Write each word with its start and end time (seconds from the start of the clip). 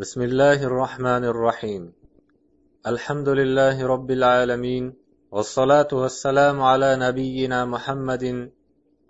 بسم 0.00 0.22
الله 0.22 0.62
الرحمن 0.64 1.24
الرحيم. 1.24 1.92
الحمد 2.86 3.28
لله 3.28 3.86
رب 3.86 4.10
العالمين 4.10 4.84
والصلاة 5.30 5.90
والسلام 5.92 6.62
على 6.62 6.96
نبينا 6.96 7.64
محمد 7.64 8.24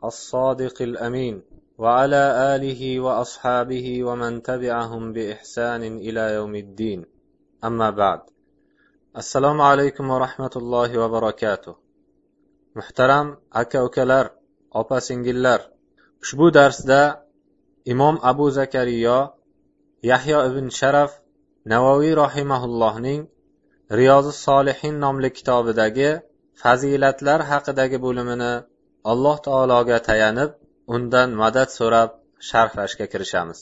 الصادق 0.05 0.83
الأمين 0.83 1.43
وعلى 1.79 2.23
آله 2.55 3.01
وأصحابه 3.01 4.05
ومن 4.05 4.43
تبعهم 4.43 5.13
بإحسان 5.13 5.83
إلى 6.07 6.35
يوم 6.35 6.55
الدين. 6.55 7.01
أما 7.65 7.91
بعد 7.91 8.21
السلام 9.17 9.61
عليكم 9.61 10.11
ورحمة 10.11 10.55
الله 10.57 10.91
وبركاته. 10.99 11.75
muhtaram 12.75 13.39
aka 13.51 13.85
ukalar 13.85 14.35
opa 14.75 15.01
singillar 15.01 15.61
ushbu 16.23 16.51
darsda 16.51 17.23
imom 17.87 18.19
abu 18.23 18.51
yahyo 20.09 20.39
ibn 20.49 20.67
sharaf 20.81 21.11
navoiy 21.73 22.13
rohimaullohning 22.23 23.23
riyozi 23.99 24.33
solihin 24.47 24.95
nomli 25.05 25.31
kitobidagi 25.39 26.11
fazilatlar 26.63 27.41
haqidagi 27.51 27.99
bo'limini 28.05 28.53
alloh 29.13 29.37
taologa 29.47 29.99
tayanib 30.09 30.51
undan 30.95 31.29
madad 31.43 31.69
so'rab 31.79 32.11
sharhlashga 32.49 33.07
kirishamiz. 33.13 33.61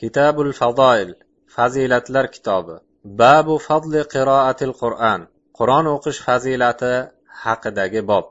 Kitabul 0.00 0.52
fadoil 0.60 1.10
fazilatlar 1.56 2.26
kitobi. 2.34 2.76
Babu 3.20 3.54
fadli 3.66 4.02
qiroatil 4.14 4.74
qur'an 4.82 5.20
qur'on 5.58 5.86
o'qish 5.94 6.20
fazilati 6.26 6.94
haqidagi 7.44 8.02
bob. 8.10 8.26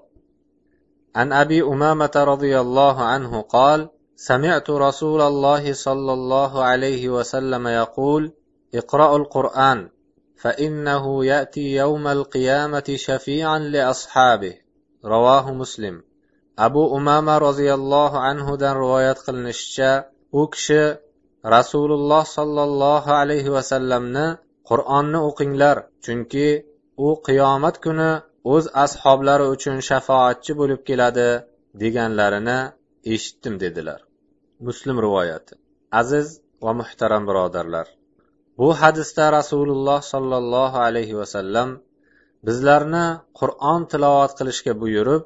An 1.22 1.28
abi 1.42 1.60
umamata 1.74 2.22
roziyallohu 2.32 3.04
anhu 3.16 3.40
qol 3.56 3.80
سمعت 4.19 4.71
رسول 4.71 5.21
الله 5.21 5.73
صلى 5.73 6.13
الله 6.13 6.63
عليه 6.65 7.09
وسلم 7.09 7.69
يقول 7.69 8.33
اقرأوا 8.75 9.19
القرآن 9.19 9.89
فإنه 10.37 11.25
يأتي 11.25 11.75
يوم 11.75 12.07
القيامة 12.07 12.85
شفيعا 12.97 13.59
لأصحابه 13.59 14.55
رواه 15.05 15.53
مسلم 15.53 16.03
أبو 16.59 16.97
أمامة 16.97 17.39
رضي 17.39 17.75
الله 17.75 18.19
عنه 18.19 18.57
دن 18.57 18.73
رواية 18.73 19.13
قلنششا 19.13 20.05
وكشي 20.33 20.95
رسول 21.47 21.93
الله 21.93 22.23
صلى 22.23 22.63
الله 22.65 23.05
عليه 23.13 23.51
وسلم 23.51 24.37
قرآن 24.65 25.15
o'qinglar 25.29 25.77
chunki 26.05 26.49
u 27.07 27.09
qiyomat 27.27 27.77
kuni 27.85 28.11
o'z 28.53 28.65
ashoblari 28.85 29.47
uchun 29.55 29.77
shafoatchi 29.89 30.53
bo'lib 30.61 30.81
keladi 30.89 31.29
deganlarini 31.83 32.59
eshitdim 33.15 33.55
dedilar 33.65 34.01
Muslim 34.68 34.98
rivoyati. 35.06 35.54
Aziz 36.02 36.28
va 36.66 36.72
muhtaram 36.82 37.24
birodarlar 37.30 37.88
bu 38.60 38.70
hadisda 38.82 39.26
rasululloh 39.38 40.00
sollallohu 40.14 40.78
alayhi 40.88 41.18
vasallam 41.22 41.70
bizlarni 42.48 43.06
qur'on 43.40 43.82
tilovat 43.92 44.32
qilishga 44.40 44.74
buyurib 44.82 45.24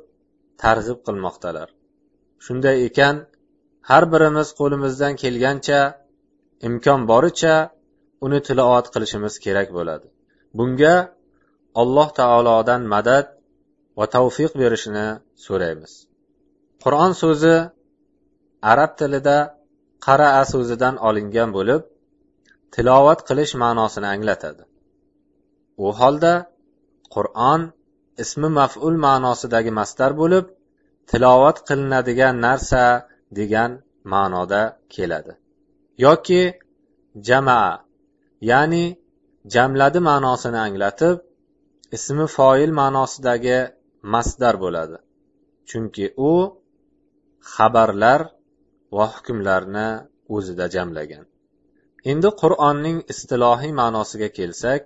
targ'ib 0.63 0.99
qilmoqdalar. 1.07 1.67
Shunday 2.45 2.77
ekan 2.87 3.15
har 3.89 4.03
birimiz 4.13 4.47
qo'limizdan 4.59 5.13
kelgancha 5.23 5.81
imkon 6.67 7.01
boricha 7.11 7.55
uni 8.25 8.39
tilovat 8.47 8.85
qilishimiz 8.93 9.33
kerak 9.45 9.67
bo'ladi. 9.77 10.07
Bunga 10.57 10.95
alloh 11.81 12.09
taolodan 12.19 12.81
madad 12.93 13.25
va 13.97 14.05
tavfiq 14.15 14.51
berishini 14.61 15.07
so'raymiz. 15.45 15.91
Qur'on 16.83 17.11
so'zi 17.21 17.55
arab 18.72 18.92
tilida 19.00 19.38
qaraa 20.06 20.44
so'zidan 20.53 20.95
olingan 21.08 21.50
bo'lib 21.58 21.81
tilovat 22.73 23.19
qilish 23.28 23.53
ma'nosini 23.64 24.08
anglatadi. 24.16 24.64
U 25.86 25.88
holda 26.00 26.33
qur'on 27.16 27.61
ismi 28.23 28.50
maf'ul 28.59 28.95
ma'nosidagi 29.08 29.72
mastar 29.80 30.11
bo'lib 30.22 30.46
tilovat 31.09 31.57
qilinadigan 31.68 32.35
narsa 32.46 32.84
degan 33.38 33.72
ma'noda 34.13 34.62
keladi. 34.94 35.34
Yoki 36.06 36.44
jamaa 37.28 37.72
ya'ni 38.52 38.85
jamladi 39.53 40.00
ma'nosini 40.09 40.59
anglatib 40.68 41.16
ismi 41.97 42.25
foil 42.35 42.72
ma'nosidagi 42.81 43.57
masdar 44.13 44.56
bo'ladi. 44.63 44.97
Chunki 45.69 46.06
u 46.29 46.34
xabarlar 47.53 48.22
va 48.95 49.05
hukmlarni 49.15 49.89
o'zida 50.35 50.65
jamlagan. 50.75 51.25
Endi 52.11 52.29
qur'onning 52.41 52.97
istilohiy 53.13 53.73
ma'nosiga 53.81 54.29
kelsak 54.37 54.83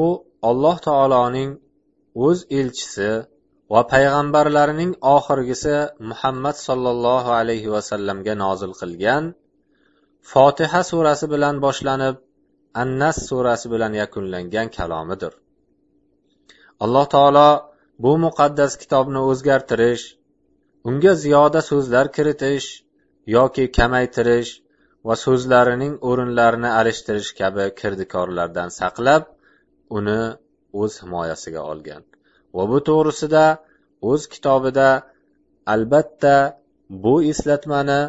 u 0.00 0.02
alloh 0.50 0.76
taoloning 0.88 1.50
o'z 2.26 2.38
elchisi 2.60 3.10
va 3.72 3.80
payg'ambarlarining 3.92 4.92
oxirgisi 5.16 5.76
muhammad 6.10 6.56
sollallohu 6.66 7.30
alayhi 7.40 7.72
vasallamga 7.76 8.34
nozil 8.44 8.72
qilgan 8.80 9.24
fotiha 10.32 10.80
surasi 10.90 11.26
bilan 11.34 11.56
boshlanib 11.66 12.16
annas 12.82 13.16
surasi 13.28 13.66
bilan 13.74 13.92
yakunlangan 14.02 14.68
kalomidir. 14.76 15.32
Alloh 16.84 17.06
taolo 17.14 17.50
bu 18.04 18.12
muqaddas 18.24 18.72
kitobni 18.82 19.20
o'zgartirish 19.30 20.04
unga 20.88 21.12
ziyoda 21.24 21.60
so'zlar 21.70 22.06
kiritish 22.16 22.66
yoki 23.36 23.64
kamaytirish 23.78 24.52
va 25.08 25.14
so'zlarining 25.24 25.94
o'rinlarini 26.08 26.70
alishtirish 26.80 27.30
kabi 27.40 27.64
kirdikorlardan 27.80 28.70
saqlab 28.80 29.22
uni 29.98 30.20
o'z 30.82 30.92
himoyasiga 31.02 31.62
olgan. 31.72 32.02
Va 32.56 32.64
bu 32.70 32.78
to'g'risida 32.88 33.44
o'z 34.10 34.22
kitobida 34.32 34.88
albatta 35.74 36.36
bu 37.04 37.14
eslatmani 37.32 38.02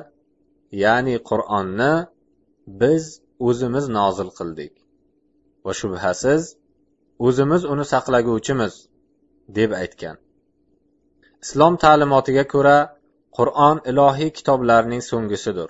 ya'ni 0.83 1.15
qur'onni 1.29 1.93
biz 2.81 3.03
o'zimiz 3.47 3.85
nozil 3.97 4.29
qildik. 4.39 4.73
Va 5.65 5.73
shubhasiz 5.81 6.41
o'zimiz 7.27 7.61
uni 7.73 7.85
saqlaguvchimiz 7.93 8.73
deb 9.57 9.71
aytgan. 9.81 10.17
Islom 11.45 11.73
ta'limotiga 11.83 12.43
ko'ra 12.53 12.77
qur'on 13.37 13.77
ilohiy 13.91 14.31
kitoblarning 14.37 15.03
so'nggisidir 15.09 15.69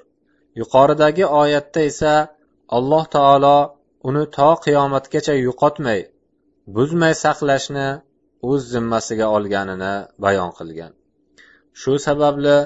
yuqoridagi 0.60 1.26
oyatda 1.42 1.82
esa 1.92 2.14
alloh 2.78 3.04
taolo 3.16 3.58
uni 4.10 4.24
to 4.38 4.50
qiyomatgacha 4.66 5.34
yo'qotmay 5.46 6.02
buzmay 6.76 7.14
saqlashni 7.24 7.88
o'z 8.50 8.62
zimmasiga 8.74 9.28
olganini 9.38 9.94
bayon 10.26 10.52
qilgan. 10.60 10.92
Shu 11.82 11.94
sababli 12.08 12.58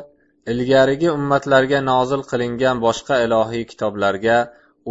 ilgarigi 0.54 1.10
ummatlarga 1.18 1.80
nozil 1.92 2.22
qilingan 2.31 2.78
boshqa 2.86 3.16
ilohiy 3.26 3.64
kitoblarga 3.72 4.38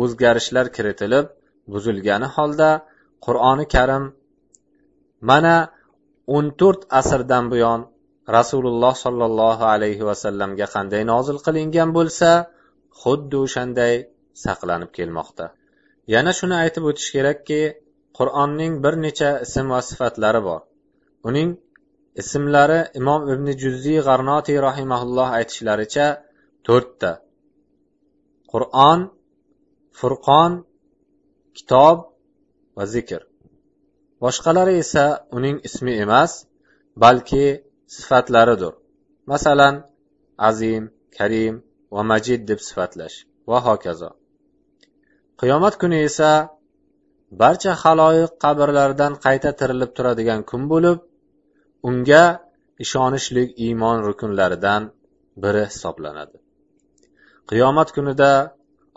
o'zgarishlar 0.02 0.66
kiritilib 0.76 1.26
buzilgani 1.72 2.28
holda 2.36 2.70
qur'oni 3.26 3.66
karim 3.74 4.04
mana 5.30 5.56
o'n 6.36 6.46
to'rt 6.60 6.82
asrdan 7.00 7.44
buyon 7.52 7.80
rasululloh 8.36 8.94
sollallohu 9.04 9.64
alayhi 9.74 10.04
vasallamga 10.10 10.66
qanday 10.74 11.02
nozil 11.12 11.38
qilingan 11.46 11.90
bo'lsa 11.98 12.30
xuddi 13.02 13.36
o'shanday 13.44 13.94
saqlanib 14.44 14.90
kelmoqda. 14.98 15.46
Yana 16.14 16.32
shuni 16.38 16.56
aytib 16.64 16.84
o'tish 16.90 17.10
kerakki 17.16 17.60
qur'onning 18.18 18.72
bir 18.84 18.94
necha 19.04 19.30
ism 19.46 19.66
va 19.74 19.80
sifatlari 19.90 20.40
bor. 20.48 20.60
Uning 21.28 21.50
ismlari 22.22 22.80
imom 23.00 23.22
ibn 23.34 23.46
juzziy 23.62 23.98
g'arnotiy 24.08 24.58
rahimaulloh 24.68 25.28
aytishlaricha 25.38 26.06
to'rtta. 26.66 27.12
Qur'on 28.52 29.00
furqon 29.98 30.52
kitob 31.56 31.96
va 32.76 32.84
zikr. 32.94 33.20
Boshqalari 34.24 34.74
esa 34.84 35.04
uning 35.36 35.56
ismi 35.68 35.92
emas 36.04 36.32
balki 37.04 37.46
sifatlaridir. 37.96 38.74
Masalan 39.32 39.74
azim 40.48 40.84
karim 41.16 41.54
va 41.94 42.02
majid 42.10 42.40
deb 42.50 42.60
sifatlash 42.68 43.16
va 43.50 43.58
hokazo. 43.66 44.10
Qiyomat 45.40 45.74
kuni 45.80 45.98
esa 46.08 46.30
barcha 47.42 47.72
haloyiq 47.82 48.32
qabrlaridan 48.44 49.12
qayta 49.24 49.50
tirilib 49.60 49.90
turadigan 49.96 50.40
kun 50.50 50.62
bo'lib 50.72 50.98
unga 51.88 52.24
ishonishlik 52.84 53.48
iymon 53.66 53.96
rukunlaridan 54.06 54.82
biri 55.42 55.64
hisoblanadi. 55.70 56.36
Qiyomat 57.50 57.88
kunida 57.96 58.32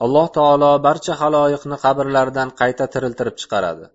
alloh 0.05 0.27
taolo 0.37 0.71
barcha 0.87 1.13
haloyiqni 1.21 1.77
qabrlaridan 1.85 2.49
qayta 2.61 2.85
tiriltirib 2.93 3.35
chiqaradi 3.41 3.85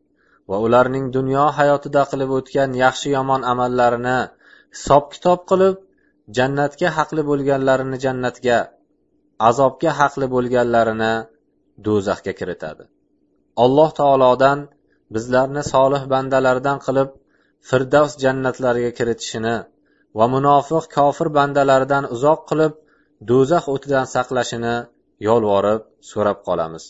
va 0.51 0.57
ularning 0.67 1.07
dunyo 1.17 1.45
hayotida 1.59 2.03
qilib 2.11 2.31
o'tgan 2.39 2.71
yaxshi 2.85 3.09
yomon 3.17 3.43
amallarini 3.53 4.19
hisob 4.75 5.05
kitob 5.15 5.41
qilib 5.51 5.77
jannatga 6.39 6.89
haqli 6.99 7.23
bo'lganlarini 7.31 7.99
jannatga 8.05 8.59
azobga 9.49 9.91
haqli 10.01 10.27
bo'lganlarini 10.35 11.13
do'zaxga 11.87 12.33
kiritadi. 12.41 12.85
Alloh 13.65 13.91
taolodan 14.01 14.59
bizlarni 15.15 15.63
solih 15.73 16.03
bandalardan 16.13 16.79
qilib 16.87 17.09
firdavs 17.69 18.13
jannatlariga 18.25 18.91
kiritishini 18.99 19.57
va 20.19 20.27
munofiq 20.35 20.85
kofir 20.97 21.29
bandalaridan 21.39 22.05
uzoq 22.15 22.41
qilib 22.51 22.73
do'zax 23.31 23.65
o'tidan 23.75 24.07
saqlashini 24.15 24.77
yolvorib 25.29 25.83
so'rab 26.11 26.39
qolamiz. 26.49 26.85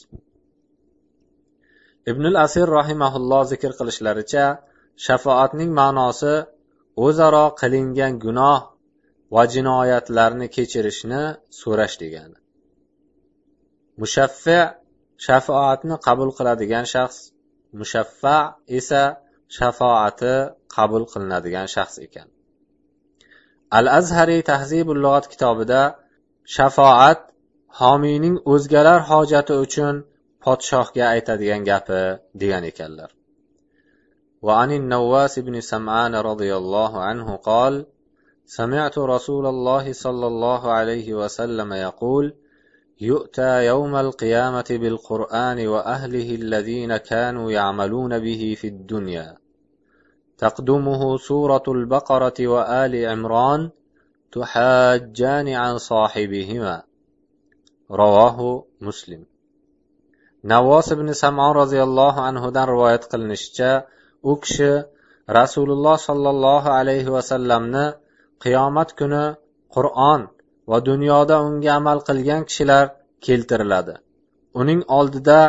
Ibnul 2.10 2.36
asir 2.46 2.66
rahimaulloh 2.78 3.42
zikr 3.52 3.72
qilishlaricha 3.78 4.44
shafoatning 5.06 5.70
ma'nosi 5.80 6.34
o'zaro 7.04 7.44
qilingan 7.60 8.14
gunoh 8.24 8.60
va 9.34 9.42
jinoyatlarni 9.54 10.46
kechirishni 10.56 11.22
so'rash 11.60 11.96
degani. 12.02 12.38
Mushaffa 14.02 14.60
shafoatni 15.26 15.96
qabul 16.06 16.30
qiladigan 16.38 16.86
shaxs 16.94 17.18
mushaffa 17.80 18.36
esa 18.78 19.02
shafoati 19.56 20.34
qabul 20.76 21.04
qilinadigan 21.12 21.66
shaxs 21.74 21.96
ekan. 22.06 22.28
Al 23.78 23.86
azhariy 23.98 24.42
tahzibul 24.50 25.00
lug'at 25.04 25.26
kitobida 25.32 25.82
shafoat 26.56 27.20
homiyning 27.80 28.36
o'zgalar 28.52 29.00
hojati 29.10 29.54
uchun 29.64 29.94
podshohga 30.44 31.04
aytadigan 31.14 31.62
gapi 31.70 32.02
degan 32.40 32.64
ekanlar. 32.72 33.10
وعن 34.46 34.72
النواس 34.72 35.38
بن 35.38 35.60
سمعان 35.60 36.14
رضي 36.14 36.56
الله 36.56 37.00
عنه 37.00 37.36
قال 37.36 37.86
سمعت 38.46 38.98
رسول 38.98 39.46
الله 39.46 39.92
صلى 39.92 40.26
الله 40.26 40.72
عليه 40.72 41.14
وسلم 41.14 41.72
يقول 41.72 42.34
يؤتى 43.00 43.66
يوم 43.66 43.96
القيامة 43.96 44.64
بالقرآن 44.70 45.66
وأهله 45.66 46.34
الذين 46.34 46.96
كانوا 46.96 47.50
يعملون 47.50 48.18
به 48.18 48.56
في 48.60 48.68
الدنيا. 48.68 49.36
تقدمه 50.38 51.16
سورة 51.16 51.62
البقرة 51.68 52.46
وآل 52.46 53.06
عمران 53.06 53.70
تحاجان 54.32 55.48
عن 55.48 55.78
صاحبهما. 55.78 56.82
رواه 57.90 58.64
مسلم. 58.80 59.26
navvos 60.46 60.86
ibn 60.94 61.10
samon 61.10 61.54
roziyallohu 61.54 62.22
anhudan 62.22 62.68
rivoyat 62.70 63.10
qilinishicha 63.10 63.70
u 64.30 64.32
kishi 64.42 64.72
rasululloh 65.38 65.96
sollallohu 66.08 66.68
alayhi 66.80 67.10
vasallamni 67.16 67.86
qiyomat 68.44 68.90
kuni 69.00 69.24
qur'on 69.74 70.20
va 70.70 70.78
dunyoda 70.90 71.36
unga 71.48 71.70
amal 71.80 71.98
qilgan 72.08 72.42
kishilar 72.48 72.84
keltiriladi. 73.26 73.94
Uning 74.60 74.80
oldida 74.98 75.40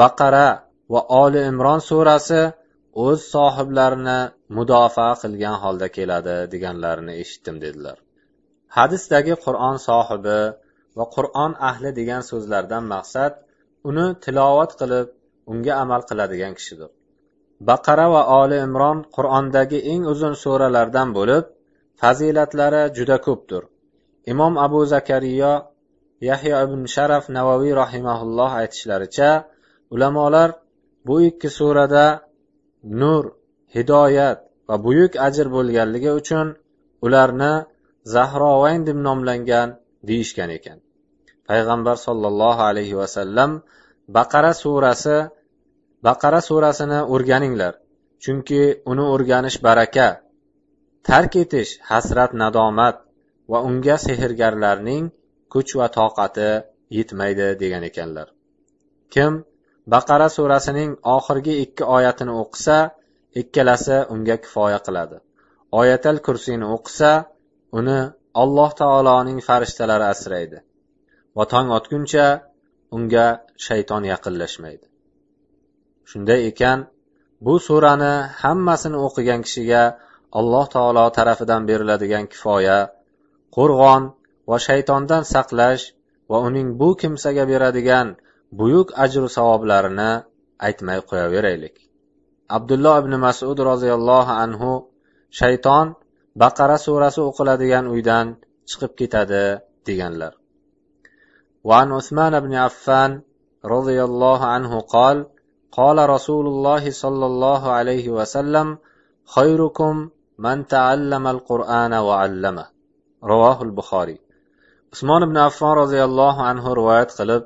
baqara 0.00 0.48
va 0.92 1.00
oli 1.22 1.40
imron 1.50 1.80
surasi 1.90 2.42
o'z 3.06 3.18
sohiblarini 3.34 4.20
mudofaa 4.56 5.14
qilgan 5.22 5.56
holda 5.62 5.88
keladi 5.96 6.36
deganlarini 6.52 7.14
eshitdim 7.22 7.56
dedilar. 7.64 7.98
Hadisdagi 8.76 9.34
qur'on 9.44 9.76
sohibi 9.88 10.40
va 10.98 11.04
qur'on 11.16 11.52
ahli 11.70 11.90
degan 12.00 12.22
so'zlardan 12.30 12.84
maqsad 12.94 13.32
uni 13.88 14.06
tilovat 14.24 14.72
qilib 14.80 15.06
unga 15.52 15.74
amal 15.82 16.02
qiladigan 16.10 16.52
kishidir. 16.58 16.90
Baqara 17.68 18.06
va 18.14 18.22
oli 18.42 18.58
imron 18.66 18.98
qur'ondagi 19.16 19.78
eng 19.92 20.02
uzun 20.12 20.34
suralardan 20.42 21.08
bo'lib 21.18 21.44
fazilatlari 22.00 22.82
juda 22.96 23.16
ko'pdir. 23.26 23.62
Imom 24.32 24.54
abu 24.66 24.80
zakariyo 24.92 25.54
yahyo 26.28 26.56
ibn 26.66 26.80
sharaf 26.94 27.24
navoiy 27.36 27.72
rahimaulloh 27.82 28.50
aytishlaricha 28.60 29.30
ulamolar 29.94 30.48
bu 31.06 31.14
ikki 31.28 31.48
surada 31.58 32.06
nur 33.00 33.24
hidoyat 33.74 34.38
va 34.68 34.76
buyuk 34.86 35.12
ajr 35.26 35.46
bo'lganligi 35.56 36.10
uchun 36.20 36.46
ularni 37.06 37.52
zahrovayn 38.14 38.80
deb 38.88 38.98
nomlangan 39.06 39.68
deyishgan 40.08 40.50
ekan. 40.58 40.78
Payg'ambar 41.48 41.96
sollallohu 42.06 42.62
alayhi 42.70 42.96
vasallam 43.00 43.50
baqara 44.16 44.52
surasi 44.62 45.16
baqara 46.06 46.40
surasini 46.48 47.00
o'rganinglar 47.14 47.74
chunki 48.22 48.62
uni 48.90 49.04
o'rganish 49.14 49.58
baraka. 49.66 50.08
Tark 51.08 51.32
etish 51.42 51.72
hasrat 51.90 52.30
nadomat 52.42 52.96
va 53.50 53.58
unga 53.68 53.96
sehrgarlarning 54.06 55.04
kuch 55.52 55.70
va 55.78 55.86
toqati 55.98 56.50
yetmaydi 56.98 57.48
degan 57.62 57.82
ekanlar. 57.90 58.28
Kim 59.12 59.32
baqara 59.94 60.28
surasining 60.36 60.90
oxirgi 61.16 61.54
ikki 61.64 61.84
oyatini 61.96 62.32
o'qisa 62.42 62.78
ikkalasi 63.40 63.96
unga 64.14 64.36
kifoya 64.44 64.80
qiladi. 64.86 65.16
Oyatal 65.80 66.18
kursini 66.26 66.66
o'qisa 66.76 67.12
uni 67.78 67.98
alloh 68.42 68.70
taoloning 68.80 69.38
farishtalari 69.48 70.06
asraydi 70.14 70.58
va 71.36 71.44
tong 71.52 71.68
otguncha 71.78 72.26
unga 72.96 73.26
shayton 73.66 74.02
yaqinlashmaydi. 74.12 74.86
shunday 76.09 76.41
ekan 76.51 76.79
bu 77.45 77.53
surani 77.67 78.13
hammasini 78.41 78.97
o'qigan 79.07 79.41
kishiga 79.45 79.83
alloh 80.39 80.65
taolo 80.75 81.05
tarafidan 81.17 81.61
beriladigan 81.69 82.25
kifoya 82.31 82.79
qo'rg'on 83.55 84.03
va 84.49 84.57
shaytondan 84.67 85.23
saqlash 85.33 85.83
va 86.31 86.37
uning 86.47 86.67
bu 86.79 86.89
kimsaga 87.01 87.43
beradigan 87.51 88.07
buyuk 88.59 88.87
ajru 89.05 89.27
savoblarini 89.37 90.11
aytmay 90.67 90.99
qo'yaveraylik 91.09 91.75
abdulloh 92.57 92.95
ibn 93.01 93.13
masud 93.25 93.57
roziyallohu 93.71 94.33
anhu 94.43 94.71
shayton 95.39 95.87
baqara 96.41 96.77
surasi 96.85 97.21
o'qiladigan 97.29 97.85
uydan 97.93 98.25
chiqib 98.69 98.91
ketadi 98.99 99.45
deganlar 99.87 100.33
وعن 101.67 101.87
عثمان 101.97 102.33
بن 102.45 102.53
عفان 102.65 103.11
رضي 103.75 103.97
الله 104.03 104.39
عنه 104.53 104.71
قال 104.79 105.17
قال 105.71 106.09
رسول 106.09 106.45
الله 106.47 106.91
صلى 106.91 107.25
الله 107.25 107.71
عليه 107.71 108.09
وسلم 108.09 108.77
خيركم 109.35 110.09
من 110.37 110.67
تعلم 110.67 111.27
القرآن 111.27 111.93
وعلمه 111.93 112.65
رواه 113.23 113.61
البخاري 113.61 114.17
usmon 114.93 115.21
ibn 115.27 115.37
affon 115.49 115.73
roziyallohu 115.81 116.41
anhu 116.49 116.69
rivoyat 116.79 117.11
qilib 117.19 117.43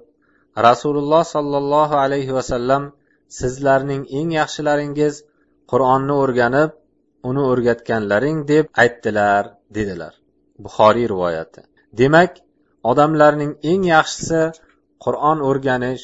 rasululloh 0.67 1.23
sollallohu 1.35 1.95
alayhi 2.03 2.35
vasallam 2.37 2.83
sizlarning 3.39 4.03
eng 4.19 4.29
yaxshilaringiz 4.39 5.15
qur'onni 5.71 6.13
o'rganib 6.23 6.71
uni 7.29 7.41
o'rgatganlaring 7.51 8.37
deb 8.51 8.65
aytdilar 8.83 9.43
dedilar 9.77 10.13
buxoriy 10.65 11.07
rivoyati 11.13 11.61
demak 12.01 12.31
odamlarning 12.91 13.51
eng 13.71 13.81
yaxshisi 13.95 14.41
qur'on 15.05 15.37
o'rganish 15.49 16.03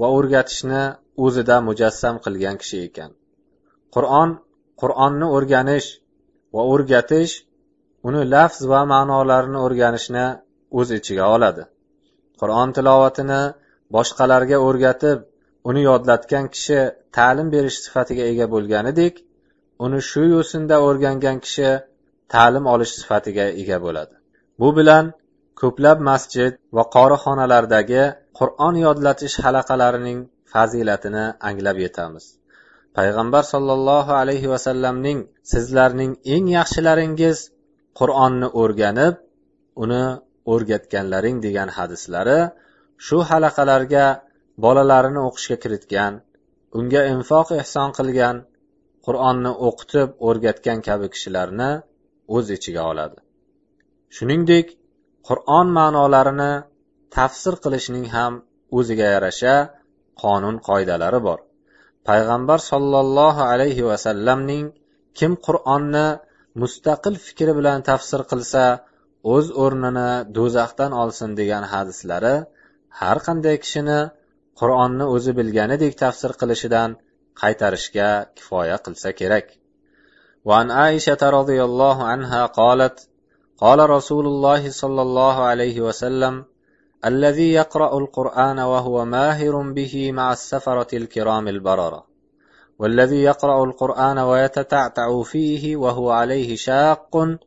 va 0.00 0.08
o'rgatishni 0.16 0.82
o'zida 1.24 1.56
mujassam 1.68 2.16
qilgan 2.24 2.56
kishi 2.62 2.78
ekan. 2.88 3.10
Qur'on 3.94 4.30
qur'onni 4.80 5.26
o'rganish 5.36 5.88
va 6.54 6.62
o'rgatish 6.72 7.32
uni 8.08 8.22
lafz 8.34 8.60
va 8.72 8.80
ma'nolarini 8.92 9.58
o'rganishni 9.66 10.26
o'z 10.78 10.88
ichiga 10.98 11.26
oladi. 11.36 11.62
Qur'on 12.40 12.68
tilovatini 12.76 13.42
boshqalarga 13.96 14.58
o'rgatib 14.68 15.18
uni 15.70 15.82
yodlatgan 15.90 16.46
kishi 16.54 16.78
ta'lim 17.16 17.48
berish 17.54 17.78
sifatiga 17.84 18.24
ega 18.32 18.46
bo'lganidek 18.54 19.14
uni 19.84 20.00
shu 20.10 20.22
yo'sinda 20.34 20.76
o'rgangan 20.88 21.38
kishi 21.44 21.70
ta'lim 22.34 22.64
olish 22.74 22.92
sifatiga 23.00 23.46
ega 23.62 23.78
bo'ladi. 23.84 24.14
Bu 24.60 24.68
bilan 24.78 25.04
ko'plab 25.60 25.98
masjid 26.10 26.52
va 26.76 26.84
qorixonalardagi 26.96 28.04
qur'on 28.38 28.74
yodlatish 28.86 29.36
halaqalarining 29.44 30.18
fazilatini 30.52 31.24
anglab 31.48 31.76
yetamiz. 31.84 32.24
Payg'ambar 32.96 33.44
sollallohu 33.52 34.12
alayhi 34.22 34.48
vasallamning 34.54 35.18
sizlarning 35.52 36.12
eng 36.34 36.46
yaxshilaringiz 36.58 37.38
qur'onni 38.00 38.48
o'rganib 38.62 39.14
uni 39.82 40.04
o'rgatganlaring 40.52 41.36
degan 41.46 41.68
hadislari 41.76 42.40
shu 43.06 43.18
halaqalarga 43.30 44.06
bolalarini 44.64 45.20
o'qishga 45.28 45.56
kiritgan 45.62 46.12
unga 46.78 47.02
infoq 47.14 47.48
ehson 47.62 47.90
qilgan 47.98 48.36
qur'onni 49.06 49.52
o'qitib 49.68 50.08
o'rgatgan 50.28 50.78
kabi 50.88 51.06
kishilarni 51.14 51.70
o'z 52.36 52.46
ichiga 52.56 52.82
oladi. 52.92 53.18
Shuningdek 54.16 54.66
qur'on 55.28 55.66
ma'nolarini 55.78 56.52
tafsir 57.15 57.53
qilishning 57.63 58.05
ham 58.15 58.33
o'ziga 58.77 59.07
yarasha 59.15 59.55
qonun 60.23 60.55
qoidalari 60.67 61.19
bor 61.27 61.39
payg'ambar 62.09 62.59
sollallohu 62.71 63.41
alayhi 63.51 63.87
vasallamning 63.91 64.65
kim 65.19 65.31
qur'onni 65.47 66.07
mustaqil 66.61 67.15
fikri 67.25 67.51
bilan 67.59 67.79
tafsir 67.89 68.21
qilsa 68.31 68.63
o'z 69.35 69.47
o'rnini 69.63 70.11
do'zaxdan 70.37 70.91
olsin 71.01 71.29
degan 71.39 71.63
hadislari 71.73 72.35
har 72.99 73.17
qanday 73.27 73.55
kishini 73.63 73.99
qur'onni 74.59 75.05
o'zi 75.15 75.31
bilganidek 75.39 75.93
tafsir 76.03 76.31
qilishidan 76.41 76.89
qaytarishga 77.41 78.09
kifoya 78.37 78.77
qilsa 78.85 79.11
kerak 79.21 79.47
وعن 80.49 80.67
عائشة 80.79 81.21
رضي 81.39 81.59
الله 81.69 81.97
عنها 82.11 82.41
قالت 82.59 82.97
قال 83.63 83.79
رسول 83.89 84.25
الله 84.31 84.61
صلى 84.81 85.01
الله 85.07 85.35
عليه 85.49 85.77
وسلم 85.87 86.33
الذي 87.05 87.53
يقرأ 87.53 87.97
القرآن 87.97 88.59
وهو 88.59 89.05
ماهر 89.05 89.71
به 89.71 90.11
مع 90.11 90.31
السفرة 90.31 90.87
الكرام 90.97 91.47
البررة 91.47 92.05
والذي 92.79 93.23
يقرأ 93.23 93.63
القرآن 93.63 94.19
ويتتعتع 94.19 95.23
فيه 95.23 95.75
وهو 95.75 96.11
عليه 96.11 96.55
شاق 96.55 97.37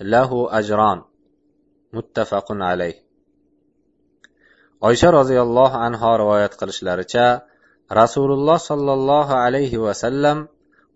له 0.00 0.58
أجران 0.58 1.02
متفق 1.92 2.46
عليه 2.50 3.10
oysha 4.88 5.12
roziyallohu 5.12 5.76
anho 5.86 6.10
rivoyat 6.22 6.52
qilishlaricha 6.60 7.26
rasululloh 8.00 8.58
sollallohu 8.70 9.34
alayhi 9.44 9.82
vasallam 9.86 10.38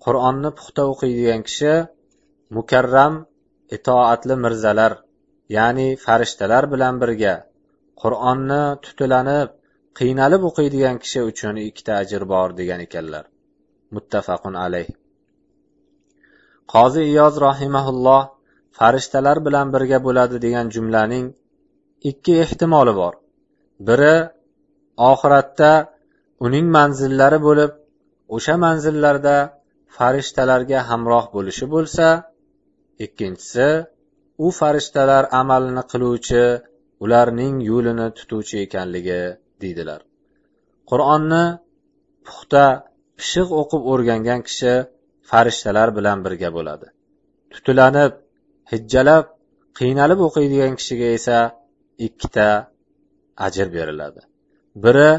qur'onni 0.04 0.50
puxta 0.58 0.82
o'qiydigan 0.92 1.40
kishi 1.48 1.74
mukarram 2.56 3.14
itoatli 3.76 4.34
mirzalar 4.44 4.92
ya'ni 5.56 5.88
farishtalar 6.04 6.64
bilan 6.72 6.94
birga 7.02 7.34
qur'onni 8.03 8.61
tutilanib 8.83 9.49
qiynalib 9.99 10.41
o'qiydigan 10.49 10.95
kishi 11.03 11.21
uchun 11.31 11.55
ikkita 11.67 11.93
ajr 12.01 12.21
bor 12.33 12.49
degan 12.59 12.79
ekanlar. 12.87 13.25
Muttafaqun 13.95 14.55
alayh. 14.65 14.89
Qozi 16.73 17.01
iyoz 17.11 17.35
rohimaulloh 17.45 18.23
farishtalar 18.79 19.37
bilan 19.47 19.67
birga 19.75 19.99
bo'ladi 20.07 20.35
degan 20.45 20.67
jumlaning 20.75 21.25
ikki 22.09 22.33
ehtimoli 22.43 22.93
bor. 23.01 23.13
Biri 23.87 24.15
oxiratda 25.11 25.71
uning 26.45 26.67
manzillari 26.77 27.39
bo'lib 27.47 27.71
o'sha 28.35 28.55
manzillarda 28.65 29.35
farishtalarga 29.97 30.79
hamroh 30.89 31.25
bo'lishi 31.35 31.65
bo'lsa 31.73 32.07
ikkinchisi 33.05 33.67
u 34.45 34.47
farishtalar 34.59 35.23
amalini 35.41 35.83
qiluvchi 35.91 36.43
ularning 37.03 37.55
yo'lini 37.69 38.07
tutuvchi 38.17 38.55
ekanligi 38.65 39.21
deydilar. 39.61 40.01
Qur'onni 40.89 41.45
puxta 42.25 42.65
pishiq 43.19 43.49
o'qib 43.61 43.81
o'rgangan 43.91 44.41
kishi 44.47 44.73
farishtalar 45.29 45.89
bilan 45.97 46.17
birga 46.25 46.49
bo'ladi. 46.57 46.87
Tutilanib 47.53 48.13
hijjalab 48.71 49.25
qiynalib 49.79 50.19
o'qiydigan 50.27 50.73
kishiga 50.79 51.07
esa 51.17 51.37
ikkita 52.07 52.47
ajr 53.45 53.67
beriladi. 53.75 54.21
Biri 54.83 55.11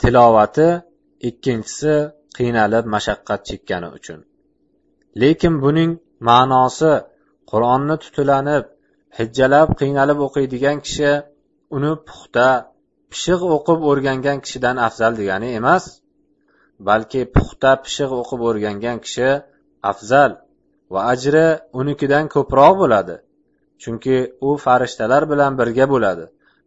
tilovati 0.00 0.68
ikkinchisi 1.28 1.94
qiynalib 2.38 2.84
mashaqqat 2.94 3.40
chekkani 3.48 3.88
uchun. 3.98 4.20
Lekin 5.22 5.54
buning 5.64 5.90
ma'nosi 6.28 6.92
qur'onni 7.50 7.96
tutilanib 8.04 8.64
hijjalab 9.17 9.69
qiynalib 9.79 10.19
o'qiydigan 10.27 10.77
kishi 10.85 11.11
uni 11.75 11.91
puxta 12.07 12.47
pishiq 13.11 13.41
o'qib 13.55 13.79
o'rgangan 13.89 14.37
kishidan 14.45 14.75
afzal 14.87 15.13
degani 15.19 15.49
emas 15.59 15.83
balki 16.89 17.21
puxta 17.35 17.71
pishiq 17.85 18.11
o'qib 18.21 18.41
o'rgangan 18.49 18.97
kishi 19.05 19.29
afzal 19.91 20.31
va 20.93 20.99
ajri 21.13 21.47
unikidan 21.81 22.25
ko'proq 22.35 22.73
bo'ladi 22.81 23.15
chunki 23.81 24.15
u 24.47 24.49
farishtalar 24.65 25.23
bilan 25.31 25.51
birga 25.59 25.85
bo'ladi 25.93 26.25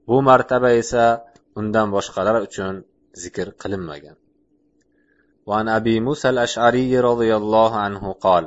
bu 0.08 0.16
martaba 0.28 0.70
esa 0.82 1.04
undan 1.60 1.86
boshqalar 1.96 2.36
uchun 2.46 2.74
zikr 3.22 3.46
qilinmagan 3.62 4.16
وعن 5.48 5.66
أبي 5.68 6.00
موسى 6.00 6.28
الأشعري 6.34 7.00
رضي 7.00 7.30
الله 7.40 7.72
عنه 7.84 8.04
قال 8.12 8.44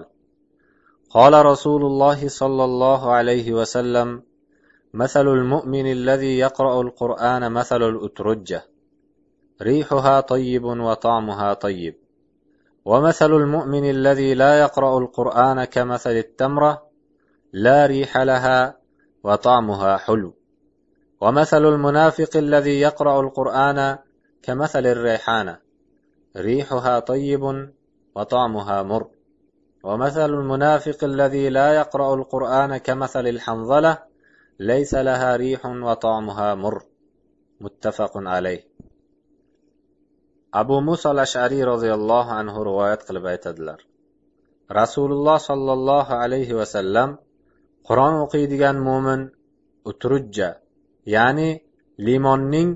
قال 1.15 1.47
رسول 1.47 1.83
الله 1.85 2.29
صلى 2.29 2.65
الله 2.65 3.13
عليه 3.13 3.53
وسلم 3.53 4.23
مثل 4.95 5.29
المؤمن 5.29 5.93
الذي 5.93 6.39
يقرأ 6.39 6.81
القرآن 6.81 7.53
مثل 7.53 7.83
الأترجة. 7.83 8.67
ريحها 9.63 10.21
طيب 10.21 10.65
وطعمها 10.65 11.55
طيب. 11.55 11.95
ومثل 12.85 13.33
المؤمن 13.33 13.91
الذي 13.91 14.35
لا 14.35 14.61
يقرأ 14.61 14.99
القرآن 14.99 15.65
كمثل 15.65 16.11
التمرة 16.11 16.83
لا 17.53 17.87
ريح 17.87 18.19
لها 18.19 18.79
وطعمها 19.25 19.97
حلو. 19.97 20.35
ومثل 21.21 21.65
المنافق 21.67 22.37
الذي 22.37 22.81
يقرأ 22.81 23.21
القرآن 23.21 23.99
كمثل 24.43 24.87
الريحانة. 24.87 25.59
ريحها 26.37 26.99
طيب 26.99 27.71
وطعمها 28.15 28.83
مر. 28.83 29.14
ومثل 29.84 30.30
المنافق 30.30 31.04
الذي 31.04 31.50
لا 31.50 31.74
يقرأ 31.74 32.14
القرآن 32.16 32.78
كمثل 32.78 33.28
الحنظلة 33.28 33.98
ليس 34.60 34.94
لها 34.96 35.36
ريح 35.36 35.66
وطعمها 35.66 36.56
مر 36.56 36.84
متفق 37.62 38.12
عليه 38.16 38.70
abu 40.52 40.82
muso 40.82 41.10
al 41.10 41.20
ashariy 41.20 41.64
roziyallohu 41.72 42.32
anhu 42.40 42.60
rivoyat 42.70 43.02
qilib 43.08 43.26
aytadilar 43.34 43.80
rasululloh 44.80 45.38
sollallohu 45.50 46.14
alayhi 46.24 46.58
vasallam 46.60 47.10
qur'on 47.88 48.16
o'qiydigan 48.26 48.78
mo'min 48.88 49.22
utrujja 49.92 50.50
ya'ni 51.16 51.50
limonning 52.08 52.70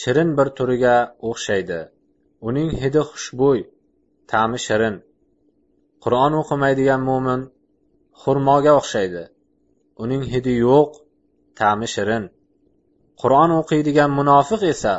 shirin 0.00 0.30
bir 0.38 0.48
turiga 0.58 0.96
o'xshaydi 1.30 1.80
uning 2.48 2.70
hidi 2.82 3.00
xushbo'y 3.10 3.60
ta'mi 4.32 4.58
shirin 4.66 4.96
qur'on 6.03 6.33
o'qimaydigan 6.41 7.01
mo'min 7.09 7.41
xurmoga 8.21 8.73
o'xshaydi. 8.81 9.23
Uning 10.03 10.23
hidi 10.33 10.53
yo'q 10.67 10.91
ta'mi 11.59 11.87
shirin. 11.95 12.25
Qur'on 13.21 13.51
o'qiydigan 13.59 14.11
munofiq 14.19 14.61
esa 14.73 14.95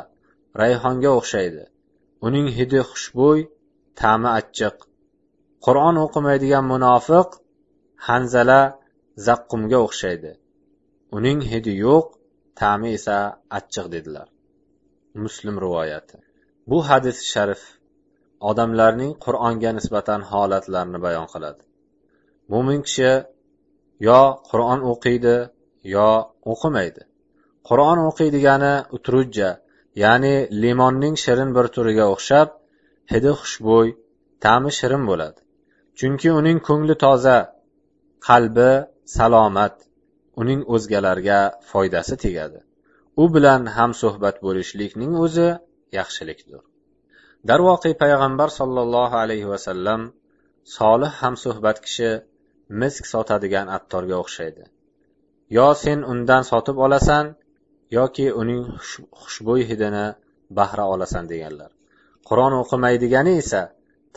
rayhonga 0.62 1.10
o'xshaydi. 1.18 1.64
Uning 2.26 2.46
hidi 2.56 2.80
xushbo'y 2.90 3.40
ta'mi 4.00 4.28
achchiq. 4.38 4.76
Qur'on 5.66 5.96
o'qimaydigan 6.04 6.64
munofiq 6.72 7.28
hanzala 8.08 8.60
zaqqumga 9.26 9.78
o'xshaydi. 9.86 10.32
Uning 11.16 11.38
hidi 11.50 11.72
yo'q 11.86 12.06
ta'mi 12.60 12.88
esa 12.98 13.18
achchiq 13.58 13.86
dedilar. 13.94 14.28
Muslim 15.24 15.56
rivoyati. 15.64 16.16
Bu 16.70 16.78
hadis 16.88 17.18
sharif 17.32 17.62
odamlarning 18.50 19.12
qur'onga 19.24 19.70
nisbatan 19.78 20.20
holatlarini 20.30 20.98
bayon 21.06 21.26
qiladi. 21.32 21.62
Mo'min 22.52 22.80
kishi 22.86 23.12
yo 24.08 24.20
qur'on 24.50 24.80
o'qiydi 24.92 25.36
yo 25.94 26.08
o'qimaydi. 26.52 27.02
Qur'on 27.68 27.98
o'qiydigani 28.08 28.74
utrujja 28.96 29.50
ya'ni 30.04 30.34
limonning 30.62 31.16
shirin 31.24 31.50
bir 31.56 31.66
turiga 31.74 32.06
o'xshab 32.14 32.48
hidi 33.12 33.32
xushbo'y 33.40 33.88
ta'mi 34.44 34.70
shirin 34.78 35.02
bo'ladi. 35.10 35.40
Chunki 35.98 36.28
uning 36.40 36.58
ko'ngli 36.68 36.94
toza 37.04 37.38
qalbi 38.28 38.70
salomat 39.16 39.74
uning 40.40 40.60
o'zgalarga 40.74 41.40
foydasi 41.70 42.14
tegadi. 42.24 42.58
U 43.22 43.24
bilan 43.34 43.62
hamsuhbat 43.76 44.36
bo'lishlikning 44.46 45.12
o'zi 45.24 45.48
yaxshilikdir. 45.98 46.60
Darvoqe 47.48 47.90
payg'ambar 48.02 48.48
sollallohu 48.58 49.16
alayhi 49.24 49.48
vasallam 49.52 50.00
solih 50.78 51.12
hamsuhbat 51.22 51.76
kishi 51.84 52.10
misk 52.80 53.02
sotadigan 53.12 53.66
attorga 53.76 54.16
o'xshaydi. 54.24 54.64
Yo 55.56 55.68
sen 55.82 55.98
undan 56.12 56.42
sotib 56.50 56.76
olasan 56.86 57.24
yoki 57.98 58.26
uning 58.40 58.62
xushbo'y 59.22 59.62
hidini 59.70 60.06
bahra 60.58 60.84
olasan 60.94 61.24
deganlar. 61.32 61.70
Qur'on 62.28 62.52
o'qimaydigani 62.62 63.32
esa 63.42 63.62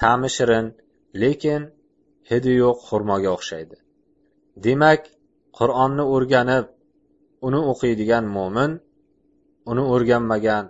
ta'mi 0.01 0.29
shirin 0.38 0.65
lekin 1.21 1.62
hidi 2.29 2.51
yo'q 2.63 2.77
xurmoga 2.89 3.29
o'xshaydi. 3.38 3.77
Demak 4.65 5.01
qur'onni 5.59 6.03
o'rganib 6.15 6.65
uni 7.48 7.59
o'qiydigan 7.71 8.25
mo'min 8.38 8.71
uni 9.71 9.83
o'rganmagan 9.93 10.65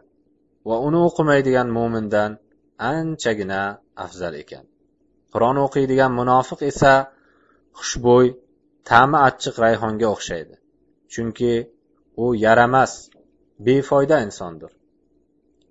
va 0.68 0.76
uni 0.88 1.00
o'qimaydigan 1.08 1.68
mo'mindan 1.78 2.32
anchagina 2.80 3.62
afzal 4.06 4.34
ekan. 4.44 4.66
Qur'on 5.34 5.58
o'qiydigan 5.66 6.12
munofiq 6.20 6.62
esa 6.72 6.94
xushbo'y 7.80 8.28
ta'mi 8.90 9.18
achchiq 9.28 9.56
rayhonga 9.66 10.08
o'xshaydi. 10.16 10.56
Chunki 11.14 11.54
u 12.24 12.26
yaramas 12.46 12.94
befoyda 13.66 14.18
insondir. 14.28 14.72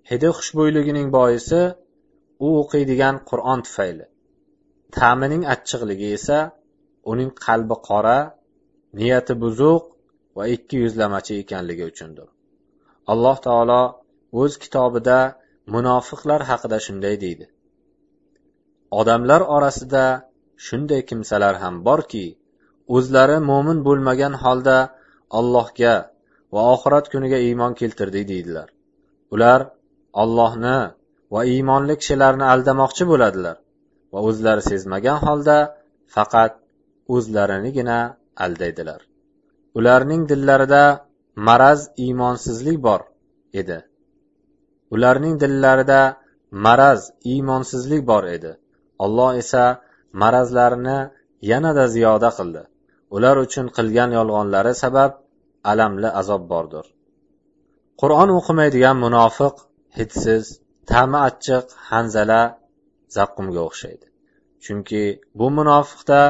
Hidi 0.09 0.29
xushbo'yligining 0.37 1.07
boisi 1.17 1.61
u 2.45 2.47
o'qiydigan 2.61 3.15
qur'on 3.29 3.59
tufayli. 3.65 4.05
Ta'mining 4.97 5.43
achchiqligi 5.53 6.09
esa 6.17 6.39
uning 7.11 7.31
qalbi 7.45 7.75
qora 7.89 8.19
niyati 8.99 9.33
buzuq 9.43 9.83
va 10.37 10.43
ikki 10.55 10.75
yuzlamachi 10.83 11.33
ekanligi 11.43 11.83
uchundir. 11.91 12.27
Alloh 13.11 13.37
taolo 13.47 13.81
o'z 14.41 14.53
kitobida 14.63 15.19
munofiqlar 15.73 16.41
haqida 16.49 16.77
shunday 16.85 17.15
deydi. 17.23 17.45
Odamlar 18.99 19.41
orasida 19.55 20.05
shunday 20.67 21.01
kimsalar 21.09 21.55
ham 21.63 21.75
borki 21.87 22.25
o'zlari 22.95 23.37
mo'min 23.49 23.79
bo'lmagan 23.87 24.33
holda 24.43 24.77
allohga 25.39 25.95
va 26.53 26.61
oxirat 26.73 27.05
kuniga 27.13 27.39
iymon 27.47 27.73
keltirdik 27.79 28.25
deydilar. 28.31 28.67
Ular 29.33 29.59
ollohni 30.23 30.79
va 31.33 31.41
iymonli 31.53 31.95
kishilarni 32.01 32.45
aldamoqchi 32.53 33.03
bo'ladilar 33.11 33.57
va 34.13 34.19
o'zlari 34.29 34.63
sezmagan 34.71 35.19
holda 35.25 35.57
faqat 36.15 36.53
o'zlarinigina 37.15 37.99
aldaydilar. 38.45 39.01
Ularning 39.77 40.21
dillarida 40.31 40.83
maraz 41.47 41.81
iymonsizlik 42.05 42.77
bor 42.87 43.01
edi. 43.61 43.77
Ularning 44.93 45.35
dillarida 45.43 46.01
maraz 46.65 47.01
iymonsizlik 47.31 48.01
bor 48.11 48.23
edi. 48.35 48.51
Alloh 49.05 49.31
esa 49.43 49.63
marazlarini 50.21 50.99
yanada 51.51 51.85
ziyoda 51.95 52.29
qildi. 52.39 52.63
Ular 53.15 53.35
uchun 53.45 53.67
qilgan 53.77 54.09
yolg'onlari 54.17 54.73
sabab 54.83 55.11
alamli 55.71 56.09
azob 56.21 56.43
bordir. 56.53 56.85
Qur'on 58.01 58.29
o'qimaydigan 58.39 58.97
munofiq 59.05 59.55
hidsiz 59.97 60.43
ta'mi 60.91 61.19
achchiq 61.29 61.65
hanzala 61.89 62.41
zaqqumga 63.17 63.61
o'xshaydi. 63.69 64.05
Chunki 64.63 65.03
bu 65.39 65.47
munofiqda 65.57 66.21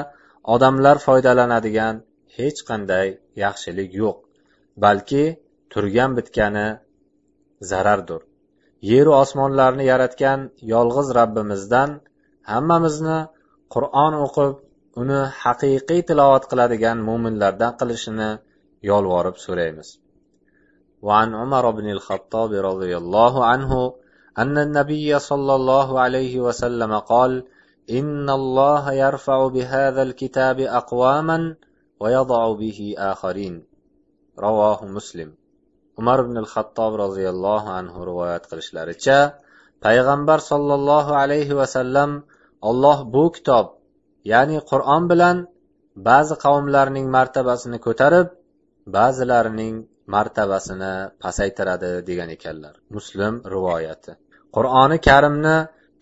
odamlar 0.54 0.98
foydalanadigan 1.08 1.96
hech 2.38 2.60
qanday 2.70 3.08
yaxshilik 3.44 3.90
yo'q 4.02 4.18
balki 4.84 5.24
turgan 5.72 6.12
bitgani 6.18 6.68
zarardir. 7.72 8.22
yeru 8.91 9.13
osmonlarni 9.23 9.85
yaratgan 9.93 10.41
yolg'iz 10.73 11.09
rabbimizdan 11.21 11.91
hammamizni 12.53 13.19
qur'on 13.75 14.15
o'qib 14.25 14.53
uni 15.03 15.21
haqiqiy 15.43 16.01
tilovat 16.09 16.45
qiladigan 16.51 16.99
mo'minlardan 17.09 17.73
qilishini 17.81 18.31
yolvorib 18.91 19.37
so'raymiz 19.47 19.91
وعن 21.07 21.35
عمر 21.35 21.71
بن 21.71 21.87
الخطاب 21.91 22.53
رضي 22.53 22.93
الله 22.97 23.35
عنه 23.45 23.73
أن 24.39 24.59
النبي 24.59 25.19
صلى 25.19 25.55
الله 25.55 26.01
عليه 26.01 26.41
وسلم 26.41 26.93
قال 26.99 27.45
إن 27.91 28.31
الله 28.31 28.93
يرفع 28.93 29.49
بهذا 29.49 30.03
الكتاب 30.03 30.61
أقواما 30.61 31.57
ويضع 32.01 32.53
به 32.53 32.95
آخرين 32.99 33.65
رواه 34.39 34.85
مسلم 34.85 35.35
umar 36.00 36.20
ibn 36.26 36.38
xattob 36.54 36.92
roziyallohu 37.04 37.70
anhu 37.80 38.00
rivoyat 38.10 38.44
qilishlaricha 38.50 39.20
payg'ambar 39.86 40.40
sollallohu 40.52 41.12
alayhi 41.24 41.58
vasallam 41.62 42.10
olloh 42.70 42.98
bu 43.14 43.24
kitob 43.36 43.66
ya'ni 44.32 44.58
qur'on 44.72 45.04
bilan 45.12 45.38
ba'zi 46.08 46.36
qavmlarning 46.46 47.08
martabasini 47.18 47.78
ko'tarib 47.86 48.28
ba'zilarining 48.98 49.76
martabasini 50.16 50.94
pasaytiradi 51.24 51.92
degan 52.10 52.30
ekanlar. 52.38 52.74
Muslim 52.96 53.34
rivoyati. 53.56 54.12
Qur'oni 54.56 54.98
karimni 55.08 55.58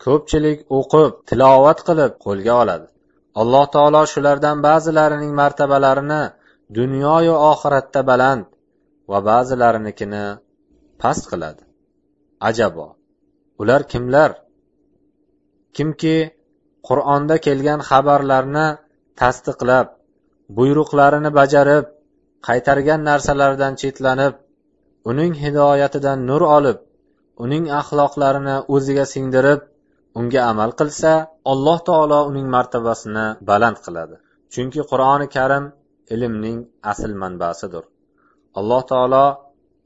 ko'pchilik 0.05 0.59
o'qib 0.77 1.11
tilovat 1.29 1.79
qilib 1.87 2.11
qo'lga 2.25 2.53
oladi. 2.63 2.87
Alloh 3.41 3.65
taolo 3.75 4.01
shulardan 4.13 4.57
ba'zilarining 4.67 5.31
martabalarini 5.41 6.23
dunyoyu 6.79 7.35
oxiratda 7.51 8.01
baland 8.11 8.43
va 9.11 9.19
ba'zilarinikini 9.29 10.25
past 11.01 11.23
qiladi. 11.31 11.63
Ajabo 12.49 12.87
ular 13.61 13.81
kimlar? 13.91 14.31
Kimki 15.75 16.17
qur'onda 16.87 17.35
kelgan 17.45 17.79
xabarlarni 17.89 18.67
tasdiqlab 19.21 19.87
buyruqlarini 20.57 21.31
bajarib 21.39 21.85
qaytargan 22.47 23.01
narsalardan 23.09 23.73
chetlanib 23.81 24.33
uning 25.11 25.33
hidoyatidan 25.43 26.19
nur 26.29 26.43
olib 26.57 26.77
uning 27.43 27.65
axloqlarini 27.79 28.55
o'ziga 28.75 29.05
singdirib 29.13 29.61
unga 30.19 30.41
amal 30.51 30.71
qilsa 30.79 31.11
alloh 31.51 31.77
taolo 31.89 32.19
uning 32.29 32.47
martabasini 32.55 33.25
baland 33.49 33.77
qiladi. 33.85 34.15
Chunki 34.53 34.81
qur'oni 34.91 35.27
karim 35.35 35.65
ilmning 36.13 36.57
asl 36.91 37.11
manbasidir. 37.23 37.83
Alloh 38.59 38.83
taolo 38.91 39.25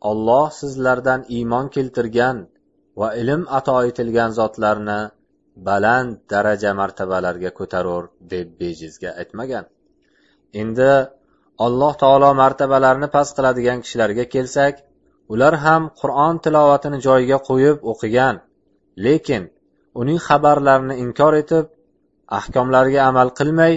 olloh 0.10 0.48
sizlardan 0.60 1.22
iymon 1.38 1.66
keltirgan 1.76 2.38
va 3.00 3.08
ilm 3.22 3.42
ato 3.58 3.76
etilgan 3.90 4.32
zotlarni 4.40 5.00
baland 5.68 6.12
daraja 6.32 6.72
martabalarga 6.82 7.52
ko'tarur 7.60 8.04
deb 8.32 8.48
bejizga 8.60 9.12
aytmagan. 9.22 9.66
Endi 10.62 10.92
alloh 11.66 11.94
taolo 12.04 12.30
martabalarni 12.42 13.08
past 13.16 13.32
qiladigan 13.38 13.80
kishilarga 13.84 14.26
kelsak 14.34 14.76
ular 15.34 15.56
ham 15.66 15.84
qur'on 16.00 16.36
tilovatini 16.46 17.00
joyiga 17.08 17.38
qo'yib 17.50 17.78
o'qigan 17.92 18.36
lekin 19.06 19.44
uning 20.02 20.20
xabarlarini 20.28 20.96
inkor 21.04 21.34
etib 21.42 21.66
ahkomlariga 22.40 23.02
amal 23.10 23.30
qilmay 23.40 23.74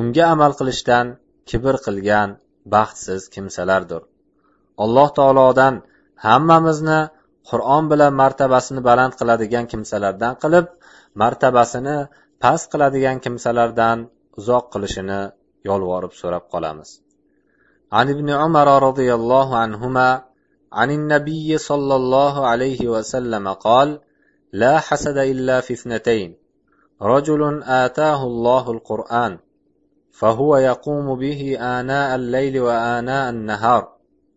unga 0.00 0.24
amal 0.34 0.52
qilishdan 0.58 1.06
kibr 1.48 1.74
qilgan 1.86 2.28
baxtsiz 2.74 3.22
kimsalardir. 3.34 4.02
alloh 4.83 5.07
taolodan 5.19 5.75
hammamizni 6.25 6.99
qur'on 7.49 7.83
bilan 7.91 8.13
martabasini 8.21 8.81
baland 8.89 9.13
qiladigan 9.19 9.65
kimsalardan 9.71 10.33
qilib 10.43 10.65
martabasini 11.21 11.97
past 12.43 12.65
qiladigan 12.73 13.17
kimsalardan 13.23 13.97
uzoq 14.39 14.65
qilishini 14.73 15.21
yolvorib 15.69 16.13
so'rab 16.21 16.45
qolamiz 16.55 16.89
عن 17.97 18.09
ابن 18.09 18.29
عمر 18.29 18.67
رضي 18.87 19.09
الله 19.13 19.57
عنهما 19.57 20.09
عن 20.73 20.91
النبي 20.91 21.57
صلى 21.57 21.95
الله 21.95 22.47
عليه 22.47 22.81
وسلم 22.87 23.45
قال 23.53 23.99
لا 24.53 24.79
حسد 24.79 25.17
إلا 25.17 25.61
في 25.61 25.73
اثنتين 25.73 26.29
رجل 27.01 27.63
آتاه 27.63 28.23
الله 28.23 28.71
القرآن 28.71 29.39
فهو 30.11 30.57
يقوم 30.57 31.19
به 31.19 31.57
آناء 31.59 32.15
الليل 32.15 32.59
وآناء 32.59 33.29
النهار 33.29 33.92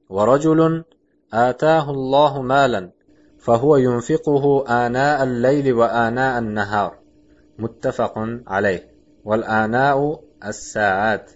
ورجل 0.09 0.85
آتاه 1.33 1.91
الله 1.91 2.43
مالا 2.43 2.91
فهو 3.39 3.77
ينفقه 3.77 4.65
آناء 4.87 5.23
الليل 5.23 5.73
وآناء 5.73 6.39
النهار 6.39 6.99
متفق 7.59 8.15
عليه 8.47 8.83
والآناء 9.25 10.21
الساعات 10.45 11.31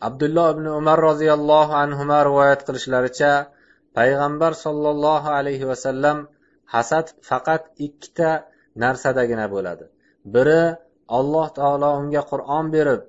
abdulloh 0.00 0.52
ibn 0.54 0.66
umar 0.78 0.98
roziyallohu 1.00 1.72
anhu 1.82 2.02
rivoyat 2.28 2.60
qilishlaricha 2.66 3.32
payg'ambar 3.96 4.52
sollallohu 4.64 5.28
alayhi 5.38 5.68
vasallam 5.70 6.28
hasad 6.74 7.06
faqat 7.28 7.62
ikkita 7.86 8.30
narsadagina 8.82 9.46
bo'ladi 9.54 9.84
biri 10.34 10.62
alloh 11.18 11.46
taolo 11.58 11.88
unga 12.00 12.22
qur'on 12.32 12.64
berib 12.74 13.00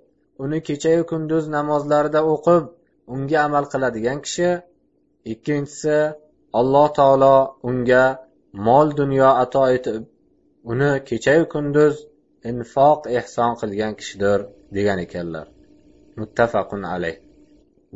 uni 0.44 0.60
kechayu 0.68 1.04
kunduz 1.12 1.44
namozlarida 1.58 2.22
o'qib 2.34 2.64
unga 3.15 3.39
amal 3.47 3.65
qiladigan 3.73 4.19
kishi 4.27 4.51
ikkinchisi 5.33 5.99
alloh 6.61 6.89
taolo 6.99 7.37
unga 7.69 8.05
mol 8.67 8.89
dunyo 9.01 9.31
ato 9.45 9.63
etib 9.77 10.03
uni 10.71 10.91
kechayu 11.09 11.45
kunduz 11.55 11.95
infoq 12.51 13.01
ehson 13.19 13.53
qilgan 13.61 13.93
kishidir 14.01 14.41
degan 14.77 14.99
ekanlar. 15.07 15.47
Muttafaqun 16.21 16.83
alayh. 16.95 17.17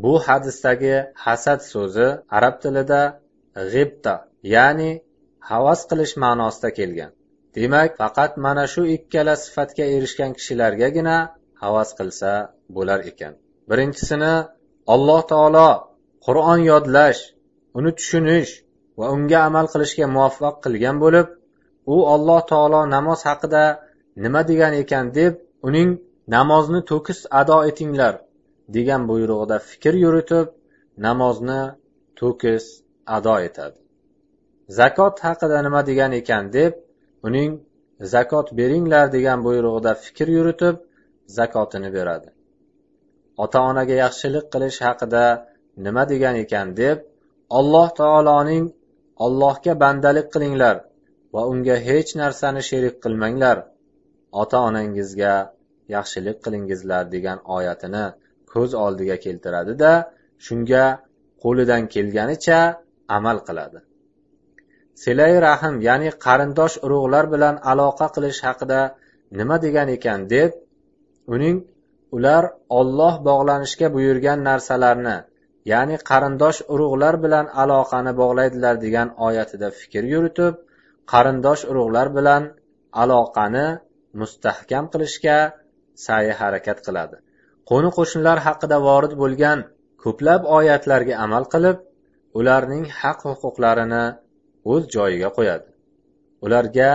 Bu 0.03 0.13
hadisdagi 0.27 0.97
hasad 1.25 1.61
so'zi 1.73 2.09
arab 2.37 2.55
tilida 2.63 3.03
g'ibta 3.73 4.15
ya'ni 4.55 4.91
havas 5.51 5.81
qilish 5.91 6.15
ma'nosida 6.25 6.71
kelgan. 6.79 7.11
Demak 7.57 7.91
faqat 8.01 8.33
mana 8.45 8.65
shu 8.73 8.83
ikkala 8.97 9.35
sifatga 9.45 9.85
erishgan 9.97 10.33
kishilargagina 10.39 11.17
havas 11.63 11.91
qilsa 11.99 12.33
bo'lar 12.77 13.01
ekan. 13.11 13.33
Birinchisini 13.71 14.33
alloh 14.95 15.21
taolo 15.33 15.69
qur'on 16.27 16.61
yodlash 16.71 17.21
uni 17.79 17.91
tushunish 17.99 18.53
va 18.99 19.07
unga 19.17 19.39
amal 19.49 19.67
qilishga 19.73 20.07
muvaffaq 20.15 20.55
qilgan 20.65 20.97
bo'lib 21.05 21.27
u 21.95 21.97
alloh 22.15 22.41
taolo 22.53 22.81
namoz 22.95 23.21
haqida 23.29 23.65
nima 24.25 24.41
degan 24.51 24.73
ekan 24.83 25.07
deb 25.19 25.33
uning 25.69 25.91
namozni 26.35 26.81
to'kis 26.91 27.21
ado 27.41 27.59
etinglar 27.71 28.15
degan 28.77 29.03
buyrug'ida 29.11 29.57
fikr 29.71 29.95
yuritib 30.05 30.47
namozni 31.07 31.61
to'kis 32.21 32.65
ado 33.17 33.35
etadi. 33.49 33.79
Zakot 34.79 35.17
haqida 35.27 35.59
nima 35.67 35.81
degan 35.91 36.13
ekan 36.21 36.45
deb 36.57 36.73
uning 37.27 37.51
zakot 38.15 38.47
beringlar 38.59 39.07
degan 39.17 39.39
buyrug'ida 39.47 39.93
fikr 40.05 40.29
yuritib 40.37 40.75
zakotini 41.39 41.91
beradi. 41.97 42.29
Ota 43.45 43.59
onaga 43.71 43.95
yaxshilik 44.05 44.47
qilish 44.53 44.79
haqida 44.87 45.25
nima 45.85 46.03
degan 46.13 46.35
ekan 46.45 46.69
deb 46.81 46.97
alloh 47.59 47.89
taoloning 48.01 48.65
allohga 49.25 49.73
bandalik 49.83 50.29
qilinglar 50.35 50.77
va 51.35 51.43
unga 51.53 51.77
hech 51.89 52.11
narsani 52.23 52.63
sherik 52.71 52.97
qilmanglar. 53.05 53.57
Ota 54.43 54.59
onangizga 54.69 55.35
yaxshilik 55.95 56.39
qilingizlar 56.45 57.05
degan 57.15 57.39
oyatini 57.57 58.05
ko'z 58.53 58.71
oldiga 58.85 59.17
keltiradi 59.25 59.73
da 59.83 59.93
shunga 60.47 60.85
qo'lidan 61.43 61.83
kelganicha 61.95 62.61
amal 63.17 63.39
qiladi. 63.49 63.79
Silay 65.03 65.35
rahm 65.47 65.75
ya'ni 65.89 66.11
qarindosh 66.27 66.77
urug'lar 66.85 67.25
bilan 67.35 67.55
aloqa 67.71 68.07
qilish 68.17 68.41
haqida 68.47 68.81
nima 69.39 69.57
degan 69.65 69.89
ekan 69.97 70.21
deb 70.35 70.51
uning 71.35 71.57
ular 72.17 72.45
olloh 72.79 73.15
bog'lanishga 73.29 73.89
buyurgan 73.97 74.39
narsalarni 74.49 75.17
ya'ni 75.73 75.97
qarindosh 76.11 76.61
urug'lar 76.75 77.15
bilan 77.25 77.47
aloqani 77.63 78.13
bog'laydilar 78.21 78.75
degan 78.85 79.09
oyatida 79.27 79.69
fikr 79.81 80.05
yuritib 80.13 80.55
qarindosh 81.13 81.63
urug'lar 81.71 82.09
bilan 82.19 82.43
aloqani 83.03 83.67
mustahkam 84.21 84.85
qilishga 84.93 85.39
sa'yi 86.07 86.33
harakat 86.41 86.79
qiladi. 86.87 87.17
Qo'ni 87.71 87.91
qo'shnilar 87.99 88.39
haqida 88.47 88.77
vorid 88.89 89.15
bo'lgan 89.23 89.59
ko'plab 90.05 90.43
oyatlarga 90.59 91.15
amal 91.25 91.45
qilib 91.55 91.79
ularning 92.39 92.85
haq 93.01 93.19
huquqlarini 93.29 94.05
o'z 94.73 94.83
joyiga 94.97 95.31
qo'yadi. 95.39 95.69
Ularga 96.45 96.91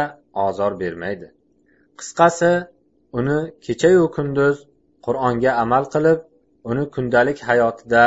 ozor 0.47 0.73
bermaydi. 0.81 1.27
Qisqasi 1.99 2.51
uni 3.19 3.39
kechayu 3.65 4.03
kunduz 4.17 4.57
qur'onga 5.05 5.51
amal 5.63 5.83
qilib 5.93 6.19
uni 6.69 6.83
kundalik 6.95 7.39
hayotida 7.49 8.03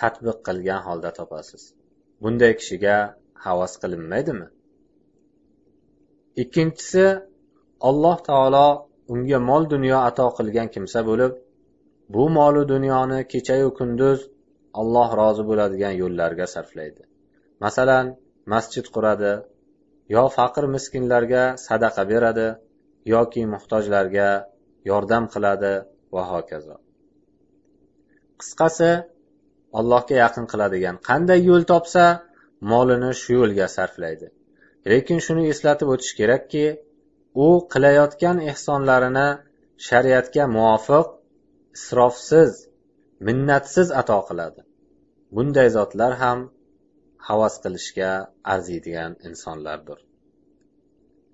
tatbiq 0.00 0.38
qilgan 0.46 0.80
holda 0.86 1.10
topasiz. 1.18 1.62
Bunday 2.22 2.52
kishiga 2.60 2.96
havas 3.44 3.72
qilinmaydimi? 3.82 4.48
Ikkinchisi 6.42 7.06
alloh 7.88 8.16
taolo 8.28 8.68
unga 9.14 9.38
mol 9.50 9.62
dunyo 9.74 9.98
ato 10.08 10.26
qilgan 10.38 10.68
kimsa 10.74 11.00
bo'lib 11.08 11.32
bu 12.14 12.24
molu 12.38 12.62
dunyoni 12.72 13.18
kechayu 13.32 13.68
kunduz 13.78 14.18
alloh 14.80 15.08
rozi 15.20 15.42
bo'ladigan 15.50 15.94
yo'llarga 16.02 16.46
sarflaydi. 16.54 17.02
Masalan 17.64 18.06
masjid 18.52 18.86
quradi 18.94 19.32
yo 20.14 20.24
faqir 20.36 20.64
miskinlarga 20.74 21.42
sadaqa 21.66 22.02
beradi 22.12 22.48
yoki 23.14 23.42
muhtojlarga 23.54 24.28
yordam 24.90 25.24
qiladi 25.34 25.74
va 26.15 26.23
hokazo 26.31 26.75
qisqasi 28.39 28.91
allohga 29.79 30.15
yaqin 30.23 30.45
qiladigan 30.51 30.95
qanday 31.09 31.39
yo'l 31.49 31.63
topsa 31.71 32.05
molini 32.71 33.11
shu 33.21 33.31
yo'lga 33.39 33.67
sarflaydi 33.77 34.27
lekin 34.91 35.19
shuni 35.25 35.43
eslatib 35.53 35.87
o'tish 35.93 36.13
kerakki 36.19 36.65
u 37.45 37.47
qilayotgan 37.73 38.37
ehsonlarini 38.51 39.27
shariatga 39.87 40.43
muvofiq 40.57 41.07
isrofsiz 41.77 42.51
minnatsiz 43.27 43.87
ato 44.01 44.19
qiladi 44.29 44.61
bunday 45.35 45.69
zotlar 45.77 46.13
ham 46.23 46.39
havas 47.27 47.55
qilishga 47.63 48.11
arziydigan 48.53 49.11
insonlardir 49.29 49.99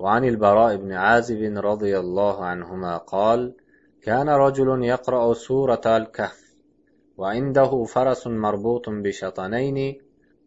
وعن 0.04 0.24
البراء 0.34 0.72
بن 0.84 0.92
عازب 0.92 1.42
رضي 1.72 1.94
الله 2.04 2.36
عنهما 2.52 2.94
قال 2.98 3.42
كان 4.09 4.29
رجل 4.29 4.85
يقرأ 4.85 5.35
سورة 5.35 5.81
الكهف 5.87 6.55
وعنده 7.17 7.85
فرس 7.85 8.27
مربوط 8.27 8.89
بشطنين 8.89 10.01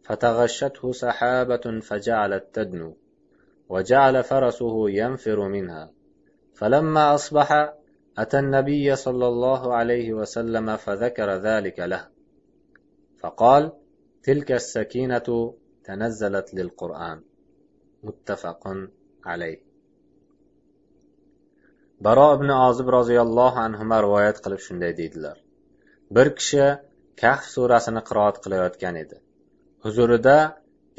فتغشته 0.03 0.91
سحابة 0.91 1.79
فجعلت 1.81 2.45
تدنو 2.53 2.97
وجعل 3.69 4.23
فرسه 4.23 4.89
ينفر 4.89 5.47
منها. 5.47 5.91
فلما 6.53 7.15
أصبح 7.15 7.73
أتى 8.17 8.39
النبي 8.39 8.95
صلى 8.95 9.27
الله 9.27 9.73
عليه 9.73 10.13
وسلم 10.13 10.77
فذكر 10.77 11.29
ذلك 11.35 11.79
له. 11.79 12.07
فقال 13.19 13.71
تلك 14.23 14.51
السكينة 14.51 15.53
تنزلت 15.83 16.53
للقرآن. 16.53 17.21
متفق 18.03 18.67
عليه. 19.25 19.70
Baro 22.05 22.27
ibn 22.35 22.49
ozib 22.67 22.87
roziyallohu 22.97 23.59
anhu 23.65 23.83
rivoyat 24.05 24.37
qilib 24.43 24.61
shunday 24.67 24.93
deydilar. 24.99 25.37
Bir 26.15 26.27
kishi 26.39 26.65
kahf 27.21 27.41
surasini 27.53 28.01
qiroat 28.09 28.37
qilayotgan 28.43 28.95
edi. 29.03 29.17
Huzurida 29.83 30.37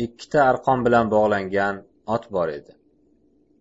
ikkita 0.07 0.41
arqon 0.51 0.79
bilan 0.87 1.07
bog'langan 1.15 1.81
ot 2.15 2.25
bor 2.37 2.49
edi. 2.59 2.73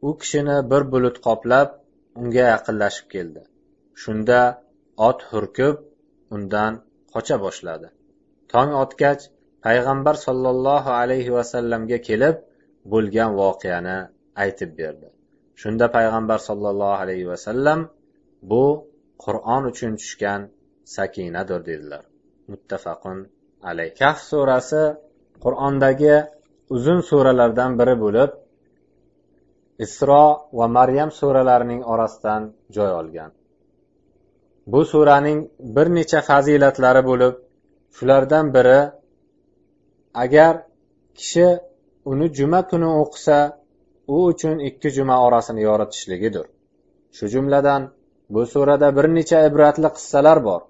U 0.08 0.10
kishini 0.22 0.58
bir 0.72 0.84
bulut 0.94 1.18
qoplab 1.28 1.70
unga 2.22 2.46
yaqinlashib 2.54 3.08
keldi. 3.16 3.42
Shunda 4.04 4.40
ot 5.10 5.20
hurkib 5.32 5.76
undan 6.36 6.74
qocha 7.14 7.38
boshladi. 7.46 7.88
Tong 8.52 8.72
otgach 8.84 9.22
payg'ambar 9.66 10.16
sollallohu 10.26 10.92
alayhi 11.02 11.32
vasallamga 11.38 12.00
kelib 12.10 12.36
bo'lgan 12.94 13.32
voqeani 13.42 13.98
aytib 14.44 14.72
berdi. 14.82 15.08
Shunda 15.62 15.86
payg'ambar 15.95 16.39
sollallohu 16.50 16.95
alayhi 17.04 17.26
vasallam 17.32 17.80
bu 18.52 18.63
qur'on 19.26 19.63
uchun 19.71 19.93
tushgan 20.02 20.41
sakinadir 20.95 21.62
dedilar. 21.69 22.04
Muttafaqun 22.52 23.17
alay 23.69 23.89
kahf 24.00 24.19
surasi 24.32 24.84
qur'ondagi 25.43 26.15
uzun 26.76 27.00
suralardan 27.10 27.71
biri 27.80 27.95
bo'lib 28.04 28.32
isro 29.86 30.26
va 30.58 30.65
maryam 30.78 31.10
suralarining 31.19 31.82
orasidan 31.93 32.41
joy 32.76 32.91
olgan. 33.02 33.32
Bu 34.71 34.82
suraning 34.91 35.39
bir 35.76 35.88
necha 35.97 36.19
fazilatlari 36.30 37.02
bo'lib 37.10 37.34
shulardan 37.97 38.45
biri 38.56 38.82
agar 40.24 40.54
kishi 41.17 41.47
uni 42.12 42.28
juma 42.38 42.62
kuni 42.69 42.89
o'qisa 43.02 43.38
u 44.15 44.17
uchun 44.32 44.58
ikki 44.69 44.89
juma 44.97 45.15
orasini 45.28 45.62
yoritishligidir. 45.69 46.45
Shu 47.15 47.26
jumladan 47.34 47.82
bu 48.34 48.41
surada 48.54 48.89
bir 48.97 49.06
necha 49.17 49.39
ibratli 49.50 49.89
qissalar 49.97 50.38
bor. 50.47 50.62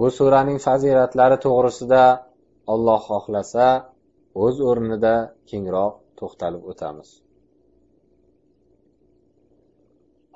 Bu 0.00 0.06
suraning 0.18 0.58
fazilatlari 0.66 1.36
to'g'risida 1.44 2.04
olloh 2.72 3.00
xohlasa 3.10 3.66
o'z 4.44 4.56
o'rnida 4.70 5.14
kengroq 5.50 5.92
to'xtalib 6.18 6.62
o'tamiz. 6.70 7.08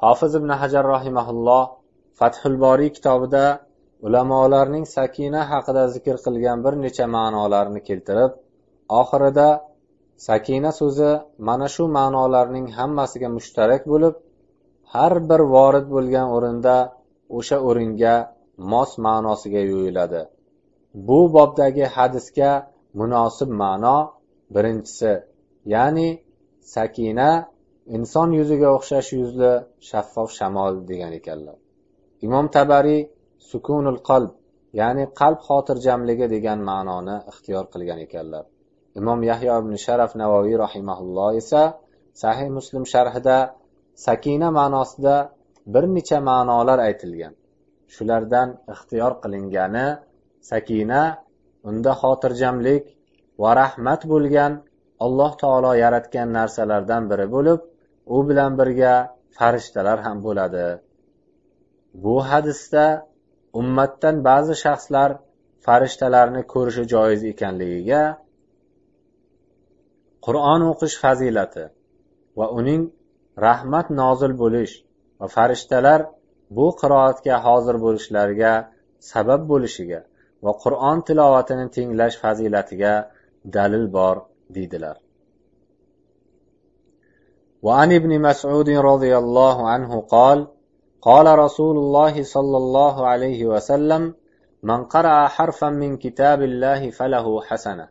Hofiz 0.02 0.32
ibn 0.40 0.50
hajar 0.60 0.84
rahimaulloh 0.94 1.64
fathul 2.18 2.56
boriy 2.64 2.90
kitobida 2.96 3.44
ulamolarning 4.06 4.84
sakina 4.96 5.40
haqida 5.52 5.82
zikr 5.94 6.16
qilgan 6.26 6.58
bir 6.64 6.74
necha 6.84 7.06
ma'nolarni 7.16 7.80
keltirib 7.88 8.32
oxirida 9.00 9.48
sakina 10.26 10.70
so'zi 10.80 11.10
mana 11.48 11.68
shu 11.74 11.84
ma'nolarning 11.98 12.66
hammasiga 12.78 13.28
mushtarak 13.36 13.82
bo'lib 13.92 14.14
har 14.94 15.14
bir 15.30 15.40
vorid 15.54 15.86
bo'lgan 15.94 16.26
o'rinda 16.36 16.76
o'sha 17.38 17.58
o'ringa 17.68 18.14
mos 18.72 18.90
ma'nosiga 19.06 19.62
yo'yiladi. 19.72 20.22
Bu 21.06 21.18
bobdagi 21.36 21.84
hadisga 21.96 22.50
munosib 23.00 23.50
ma'no 23.62 23.98
birinchisi 24.54 25.12
ya'ni 25.74 26.08
sakina 26.74 27.30
inson 27.96 28.28
yuziga 28.38 28.68
o'xshash 28.76 29.08
yuzli 29.18 29.52
shaffof 29.88 30.28
shamol 30.38 30.74
degan 30.90 31.12
ekanlar. 31.20 31.56
Imom 32.26 32.46
tabariy 32.56 33.02
sukunul 33.50 33.98
qalb 34.08 34.32
ya'ni 34.80 35.04
qalb 35.20 35.38
xotirjamligi 35.48 36.26
degan 36.34 36.58
ma'noni 36.70 37.16
ixtiyor 37.30 37.64
qilgan 37.72 38.00
ekanlar. 38.06 38.44
Imom 39.00 39.20
yahyo 39.30 39.52
ibn 39.62 39.72
sharaf 39.84 40.12
navoiy 40.22 40.54
rahimaulloh 40.64 41.28
esa 41.40 41.62
sahih 42.22 42.48
muslim 42.58 42.84
sharhida 42.92 43.38
sakina 44.06 44.48
ma'nosida 44.58 45.16
bir 45.74 45.84
necha 45.96 46.18
ma'nolar 46.28 46.78
aytilgan. 46.88 47.34
Shulardan 47.94 48.48
ixtiyor 48.74 49.12
qilingani 49.22 49.86
sakina 50.50 51.02
unda 51.68 51.92
xotirjamlik 52.02 52.84
va 53.42 53.50
rahmat 53.62 54.02
bo'lgan 54.12 54.52
alloh 55.04 55.32
taolo 55.42 55.72
yaratgan 55.84 56.28
narsalardan 56.38 57.02
biri 57.10 57.26
bo'lib 57.34 57.60
u 58.16 58.18
bilan 58.28 58.52
birga 58.60 58.94
farishtalar 59.38 59.98
ham 60.06 60.18
bo'ladi. 60.26 60.66
Bu 62.04 62.16
hadisda 62.30 62.86
ummatdan 63.60 64.16
ba'zi 64.28 64.54
shaxslar 64.64 65.10
farishtalarni 65.66 66.42
ko'rishi 66.52 66.84
joiz 66.94 67.20
ekanligiga 67.32 68.02
qur'on 70.25 70.61
o'qish 70.71 70.95
fazilati 71.03 71.65
va 72.39 72.45
uning 72.59 72.81
rahmat 73.45 73.87
nozil 74.01 74.33
bo'lish 74.41 74.73
va 75.19 75.27
farishtalar 75.35 75.99
bu 76.57 76.67
qiroatga 76.81 77.35
hozir 77.45 77.75
bo'lishlariga 77.85 78.53
sabab 79.11 79.41
bo'lishiga 79.51 80.01
va 80.45 80.51
qur'on 80.63 80.97
tilovatini 81.07 81.65
tinglash 81.77 82.15
fazilatiga 82.23 82.93
dalil 83.57 83.85
bor 83.97 84.15
deydilar 84.55 84.97
وعن 87.67 87.89
ابن 87.99 88.11
مسعود 88.27 88.69
رضي 88.69 89.13
الله 89.17 89.57
عنه 89.73 89.91
قال 90.15 90.39
قال 91.01 91.39
رسول 91.39 91.75
الله 91.83 92.23
صلى 92.23 92.57
الله 92.63 92.95
عليه 93.11 93.41
وسلم 93.45 94.13
من 94.63 94.79
قرأ 94.93 95.27
حرفا 95.27 95.69
من 95.69 95.91
كتاب 95.97 96.39
الله 96.41 96.81
فله 96.89 97.41
حسنة 97.41 97.85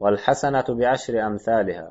والحسنة 0.00 0.64
بعشر 0.68 1.26
أمثالها. 1.26 1.90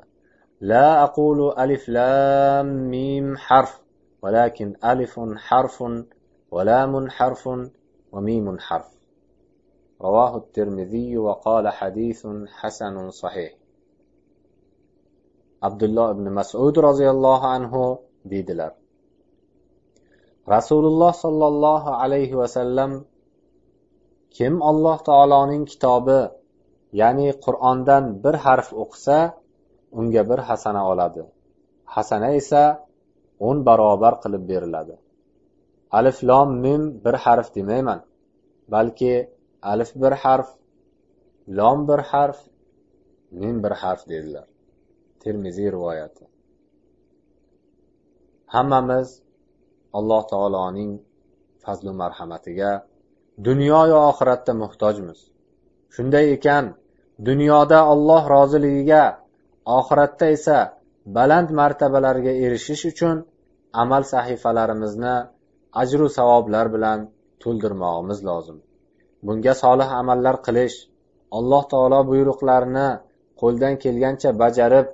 لا 0.60 1.04
أقول 1.04 1.58
ألف 1.58 1.88
لام 1.88 2.66
ميم 2.90 3.36
حرف 3.36 3.82
ولكن 4.22 4.74
ألف 4.84 5.20
حرف 5.36 5.84
ولام 6.50 7.10
حرف 7.10 7.48
وميم 8.12 8.58
حرف. 8.58 8.90
رواه 10.02 10.36
الترمذي 10.36 11.18
وقال 11.18 11.68
حديث 11.68 12.26
حسن 12.48 13.10
صحيح. 13.10 13.54
عبد 15.62 15.82
الله 15.82 16.12
بن 16.12 16.32
مسعود 16.32 16.78
رضي 16.78 17.10
الله 17.10 17.46
عنه 17.46 17.98
ديدلر. 18.24 18.72
رسول 20.48 20.86
الله 20.86 21.10
صلى 21.10 21.46
الله 21.46 21.94
عليه 21.94 22.34
وسلم 22.34 23.04
كم 24.38 24.62
الله 24.62 24.96
تعالى 24.96 25.34
taoloning 25.34 25.64
kitobi 25.68 26.39
ya'ni 26.92 27.28
qur'ondan 27.44 28.04
bir 28.24 28.34
harf 28.44 28.68
o'qisa 28.82 29.18
unga 29.98 30.22
bir 30.30 30.40
hasana 30.48 30.82
oladi. 30.90 31.22
Hasana 31.84 32.28
esa 32.40 32.62
o'n 33.48 33.58
barobar 33.66 34.14
qilib 34.22 34.44
beriladi. 34.50 34.96
Alif 35.98 36.18
lom 36.28 36.48
mim 36.64 36.82
bir 37.04 37.16
harf 37.24 37.54
demayman 37.56 38.00
balki 38.74 39.14
alif 39.72 39.90
bir 40.02 40.12
harf 40.22 40.48
lom 41.58 41.78
bir 41.88 42.00
harf 42.10 42.38
mim 43.40 43.56
bir 43.64 43.70
harf 43.82 44.08
dedilar. 44.08 44.46
Termiziy 45.22 45.68
rivoyati. 45.72 46.24
Hammamiz 48.54 49.08
alloh 49.98 50.22
taoloning 50.32 50.92
fazlu 51.64 51.92
marhamatiga 52.02 52.72
dunyoyu 53.44 53.96
oxiratda 54.10 54.52
muhtojmiz. 54.62 55.20
Shunday 55.94 56.32
ekan 56.36 56.64
dunyoda 57.28 57.80
Alloh 57.92 58.22
roziligiga 58.34 59.04
oxiratda 59.78 60.26
esa 60.36 60.58
baland 61.16 61.48
martabalarga 61.60 62.32
erishish 62.44 62.84
uchun 62.92 63.16
amal 63.82 64.02
sahifalarimizni 64.12 65.14
ajru 65.82 66.06
savoblar 66.18 66.66
bilan 66.74 66.98
to'ldirmog'imiz 67.42 68.18
lozim. 68.28 68.58
Bunga 69.26 69.54
solih 69.64 69.88
amallar 70.00 70.36
qilish 70.46 70.76
alloh 71.38 71.62
taolo 71.72 72.00
buyruqlarini 72.10 72.88
qo'ldan 73.40 73.74
kelgancha 73.82 74.30
bajarib 74.42 74.86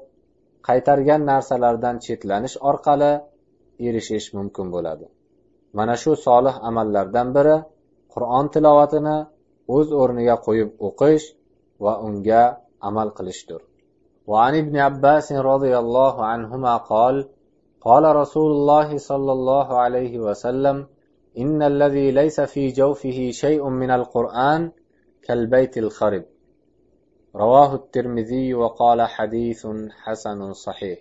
qaytargan 0.69 1.23
narsalardan 1.31 1.97
chetlanish 2.05 2.57
orqali 2.71 3.13
erishish 3.87 4.27
mumkin 4.37 4.67
bo'ladi. 4.75 5.07
Mana 5.79 5.95
shu 6.03 6.13
solih 6.27 6.57
amallardan 6.69 7.29
biri 7.37 7.57
qur'on 8.15 8.47
tilovatini 8.55 9.17
o'z 9.77 9.89
o'rniga 10.03 10.37
qo'yib 10.47 10.71
o'qish 10.89 11.27
unga 11.81 12.43
amal 12.81 13.11
qilishdir. 13.15 13.61
وعن 14.27 14.55
ابن 14.59 14.77
عباس 14.77 15.33
رضي 15.33 15.79
الله 15.79 16.25
عنهما 16.25 16.77
قال 16.77 17.29
قال 17.81 18.17
رسول 18.17 18.51
الله 18.53 18.99
صلى 18.99 19.33
الله 19.33 19.79
عليه 19.79 20.19
وسلم 20.19 20.87
إن 21.39 21.63
الذي 21.63 22.11
ليس 22.11 22.41
في 22.41 22.69
جوفه 22.69 23.31
شيء 23.31 23.69
من 23.69 23.91
القرآن 23.91 24.73
كالبيت 25.23 25.79
الخرب 25.79 26.25
رواه 27.37 27.75
الترمذي 27.75 28.55
وقال 28.55 29.03
حديث 29.03 29.67
حسن 30.03 30.53
صحيح 30.53 30.99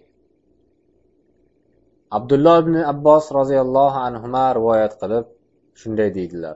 abdulloh 2.16 2.58
ibn 2.64 2.76
abbos 2.94 3.26
roziyallohu 3.40 3.98
anhu 4.08 4.26
rivoyat 4.58 4.94
qilib 5.02 5.26
shunday 5.82 6.10
deydilar. 6.18 6.56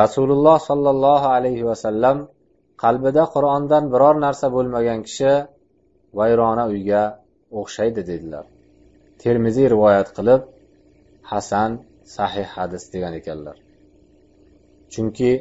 Rasululloh 0.00 0.56
sollallohu 0.68 1.26
alayhi 1.36 1.66
vasallam 1.70 2.28
qalbida 2.82 3.24
qur'ondan 3.34 3.84
biror 3.92 4.16
narsa 4.26 4.46
bo'lmagan 4.56 5.00
kishi 5.06 5.32
vayrona 6.18 6.64
uyga 6.72 7.02
o'xshaydi 7.60 8.02
dedilar. 8.10 8.44
Termiziy 9.22 9.66
rivoyat 9.74 10.08
qilib 10.16 10.42
hasan 11.32 11.70
sahih 12.16 12.48
hadis 12.56 12.84
degan 12.94 13.12
ekanlar. 13.20 13.56
Chunki 14.92 15.32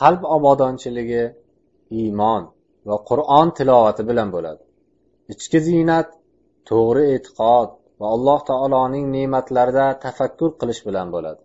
qalb 0.00 0.22
obodonchiligi 0.36 1.24
iymon 2.00 2.42
va 2.88 2.96
qur'on 3.10 3.48
tilovati 3.58 4.02
bilan 4.10 4.28
bo'ladi. 4.36 4.62
Ichki 5.32 5.58
ziynat 5.68 6.08
to'g'ri 6.70 7.04
e'tiqod 7.14 7.68
va 8.00 8.06
alloh 8.14 8.40
taoloning 8.50 9.06
ne'matlarida 9.16 9.86
tafakkur 10.04 10.50
qilish 10.60 10.82
bilan 10.88 11.08
bo'ladi. 11.14 11.42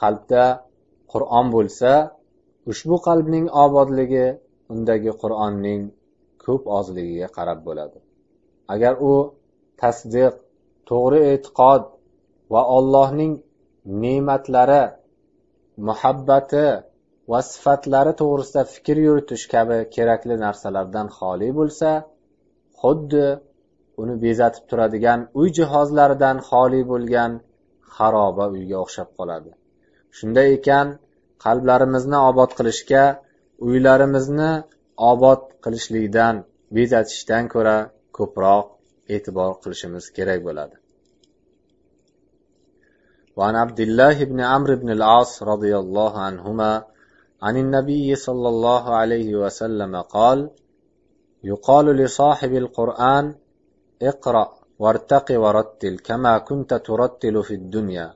Qalbda 0.00 0.44
qur'on 1.12 1.46
bo'lsa 1.56 1.92
ushbu 2.72 2.96
qalbning 3.06 3.46
obodligi 3.64 4.26
undagi 4.72 5.12
qur'onning 5.22 5.82
ko'p 6.44 6.62
ozligiga 6.78 7.28
qarab 7.36 7.60
bo'ladi. 7.68 7.98
Agar 8.74 8.94
u 9.10 9.12
tasdiq 9.82 10.34
to'g'ri 10.90 11.20
e'tiqod 11.32 11.82
va 12.52 12.62
ollohning 12.76 13.32
ne'matlari 14.02 14.84
muhabbati 15.88 16.66
va 17.30 17.40
sifatlari 17.52 18.12
to'g'risida 18.20 18.62
fikr 18.74 18.96
yuritish 19.06 19.44
kabi 19.54 19.78
kerakli 19.94 20.36
narsalardan 20.44 21.08
xoli 21.18 21.48
bo'lsa 21.58 21.90
xuddi 22.80 23.26
uni 24.02 24.14
bezatib 24.24 24.64
turadigan 24.70 25.20
uy 25.40 25.48
jihozlaridan 25.58 26.36
xoli 26.48 26.82
bo'lgan 26.92 27.32
xaroba 27.96 28.44
uyga 28.56 28.76
o'xshab 28.84 29.10
qoladi. 29.18 29.50
Shunday 30.16 30.48
ekan 30.58 30.86
qalblarimizni 31.45 32.17
obod 32.29 32.51
qilishga 32.57 33.03
uylarimizni 33.67 34.51
obod 35.11 35.41
qilishlikdan 35.63 36.35
bezatishdan 36.75 37.43
ko'ra 37.53 37.77
ko'proq 38.17 38.65
e'tibor 39.15 39.51
qilishimiz 39.63 40.05
kerak 40.17 40.39
bo'ladi 40.47 40.77
وعن 43.37 43.55
عبد 43.63 43.79
الله 43.79 44.17
بن 44.31 44.39
عمرو 44.51 44.75
بن 44.75 44.89
العاص 44.97 45.43
رضي 45.43 45.73
الله 45.83 46.13
عنهما 46.27 46.71
عن 47.41 47.55
النبي 47.57 48.15
صلى 48.15 48.47
الله 48.53 48.83
عليه 48.99 49.29
وسلم 49.35 49.93
قال 50.15 50.39
يقال 51.43 51.85
لصاحب 51.85 52.53
القرآن 52.53 53.25
اقرأ 54.01 54.45
وارتق 54.79 55.27
ورتل 55.43 55.95
كما 56.07 56.37
كنت 56.37 56.73
ترتل 56.73 57.43
في 57.43 57.53
الدنيا 57.53 58.13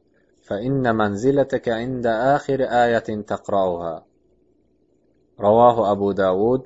فإن 0.48 0.96
منزلتك 0.96 1.70
عند 1.70 2.06
آخر 2.08 2.60
آية 2.62 3.22
تقرأها 3.32 4.06
رواه 5.39 5.92
أبو 5.92 6.12
داود 6.12 6.62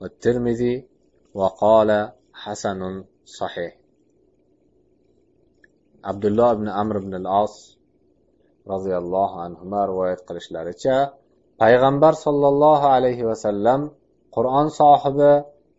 والترمذي 0.00 0.86
وقال 1.34 2.12
حسن 2.32 3.04
صحيح 3.24 3.76
عبد 6.04 6.24
الله 6.24 6.52
بن 6.52 6.68
عمرو 6.68 7.00
بن 7.00 7.14
العاص 7.14 7.78
رضي 8.68 8.96
الله 8.96 9.40
عنهما 9.40 9.84
رواية 9.84 10.16
qilishlaricha 10.28 11.12
payg'ambar 11.58 12.12
sollallohu 12.24 12.86
alayhi 12.96 13.26
vasallam 13.30 13.90
qur'on 14.36 14.68
sohibi 14.80 15.32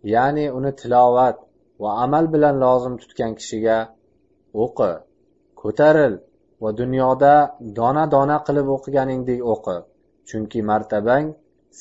ya'ni 0.04 0.46
uni 0.58 0.72
tilovat 0.82 1.38
va 1.84 1.90
amal 2.06 2.26
bilan 2.34 2.56
lozim 2.66 2.94
tutgan 3.02 3.32
kishiga 3.40 3.78
o'qi 4.64 4.92
ko'taril 5.62 6.14
va 6.63 6.71
dunyoda 6.81 7.35
dona 7.79 8.05
dona 8.15 8.39
qilib 8.47 8.69
o'qiganingdek 8.77 9.41
o'qi 9.55 9.77
chunki 10.29 10.61
martabang 10.71 11.27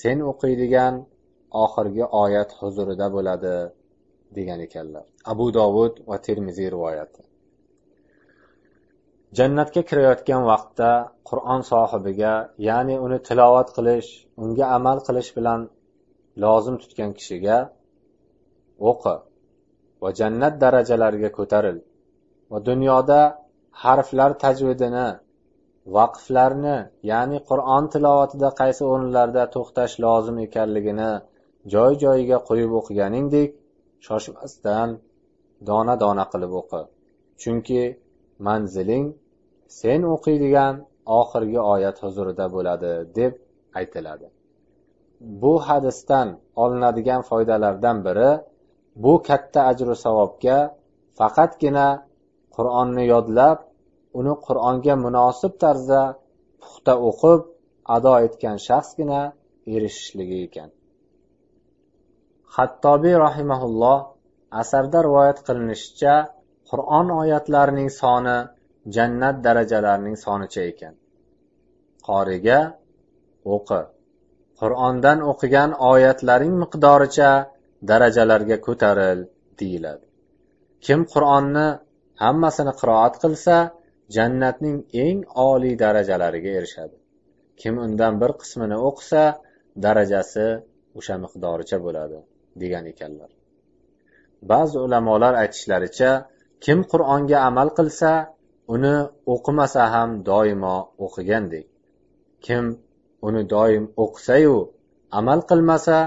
sen 0.02 0.18
o'qiydigan 0.32 0.94
oxirgi 1.64 2.06
oyat 2.24 2.50
huzurida 2.60 3.08
bo'ladi 3.16 3.56
degan 4.38 4.60
ekanlar. 4.68 5.06
Abu 5.32 5.46
dovud 5.60 5.94
va 6.10 6.18
termiziy 6.28 6.70
rivoyati. 6.76 7.22
Jannatga 9.38 9.82
kirayotgan 9.90 10.44
vaqtda 10.52 10.92
qur'on 11.30 11.62
sohibiga 11.72 12.34
ya'ni 12.70 12.96
uni 13.06 13.18
tilovat 13.28 13.70
qilish 13.78 14.10
unga 14.44 14.66
amal 14.78 14.98
qilish 15.08 15.32
bilan 15.38 15.62
lozim 16.44 16.76
tutgan 16.82 17.12
kishiga 17.18 17.58
o'qi 18.90 19.16
va 20.02 20.10
jannat 20.20 20.54
darajalariga 20.64 21.30
ko'taril 21.38 21.78
va 22.52 22.58
dunyoda 22.70 23.22
harflar 23.84 24.32
tajvidini 24.44 25.08
vaqflarni 25.96 26.78
ya'ni 27.12 27.40
qur'on 27.50 27.84
tilovatida 27.94 28.50
qaysi 28.60 28.84
o'rinlarda 28.92 29.44
to'xtash 29.56 29.94
lozim 30.06 30.38
ekanligini 30.48 31.12
joy 31.74 31.92
joyiga 32.04 32.38
qo'yib 32.50 32.72
o'qiganingdek 32.80 33.50
shoshmasdan 34.08 34.90
dona 35.70 35.96
dona 36.04 36.26
qilib 36.32 36.54
o'qi. 36.62 36.82
Chunki 37.42 37.84
manziling 38.48 39.06
sen 39.80 40.02
o'qiydigan 40.14 40.74
oxirgi 41.20 41.60
oyat 41.74 41.98
huzurida 42.04 42.46
bo'ladi 42.56 42.92
deb 43.18 43.34
aytiladi. 43.80 44.28
Bu 45.42 45.54
hadisdan 45.68 46.28
olinadigan 46.64 47.22
foydalardan 47.30 47.98
biri 48.08 48.32
bu 49.04 49.14
katta 49.28 49.60
ajru 49.72 49.96
savobga 50.06 50.58
faqatgina 51.20 51.88
qur'onni 52.56 53.04
yodlab 53.14 53.58
uni 54.20 54.34
qur'onga 54.48 54.96
munosib 55.06 55.54
tarzda 55.64 56.02
puxta 56.62 56.94
o'qib 57.10 57.42
ado 57.96 58.14
etgan 58.28 58.58
shaxsgina 58.68 59.22
erishishligi 59.76 60.38
ekan. 60.48 60.70
Hattobiy 62.56 63.16
rahimaulloh 63.26 64.00
asarda 64.62 65.00
rivoyat 65.08 65.40
qilinishicha 65.48 66.16
qur'on 66.70 67.08
oyatlarining 67.22 67.90
soni 68.02 68.38
jannat 68.96 69.36
darajalarining 69.46 70.18
sonicha 70.26 70.62
ekan. 70.72 70.94
Qoriga 72.08 72.60
o'qi. 73.56 73.82
Qur'ondan 74.60 75.20
o'qigan 75.32 75.72
oyatlaring 75.92 76.54
miqdoricha 76.64 77.32
darajalarga 77.90 78.58
ko'taril 78.68 79.20
deyiladi. 79.60 80.06
Kim 80.86 81.00
qur'onni 81.14 81.68
hammasini 82.24 82.74
qiroat 82.82 83.16
qilsa 83.24 83.56
jannatning 84.16 84.78
eng 85.06 85.20
oliy 85.50 85.76
darajalariga 85.84 86.52
erishadi. 86.60 86.98
Kim 87.62 87.74
undan 87.86 88.14
bir 88.22 88.32
qismini 88.42 88.78
o'qisa 88.90 89.24
darajasi 89.86 90.48
o'sha 90.98 91.16
miqdoricha 91.24 91.78
bo'ladi 91.86 92.20
degan 92.62 92.86
ekanlar. 92.94 93.32
Ba'zi 94.52 94.78
ulamolar 94.86 95.34
aytishlaricha 95.44 96.12
kim 96.66 96.80
qur'onga 96.92 97.38
amal 97.50 97.70
qilsa 97.78 98.12
uni 98.74 98.96
o'qimasa 99.34 99.84
ham 99.94 100.10
doimo 100.30 100.78
o'qigandek. 101.06 101.66
Kim 102.46 102.64
uni 103.28 103.42
doim 103.56 103.84
o'qisayu 104.04 104.58
amal 105.20 105.40
qilmasa 105.50 105.98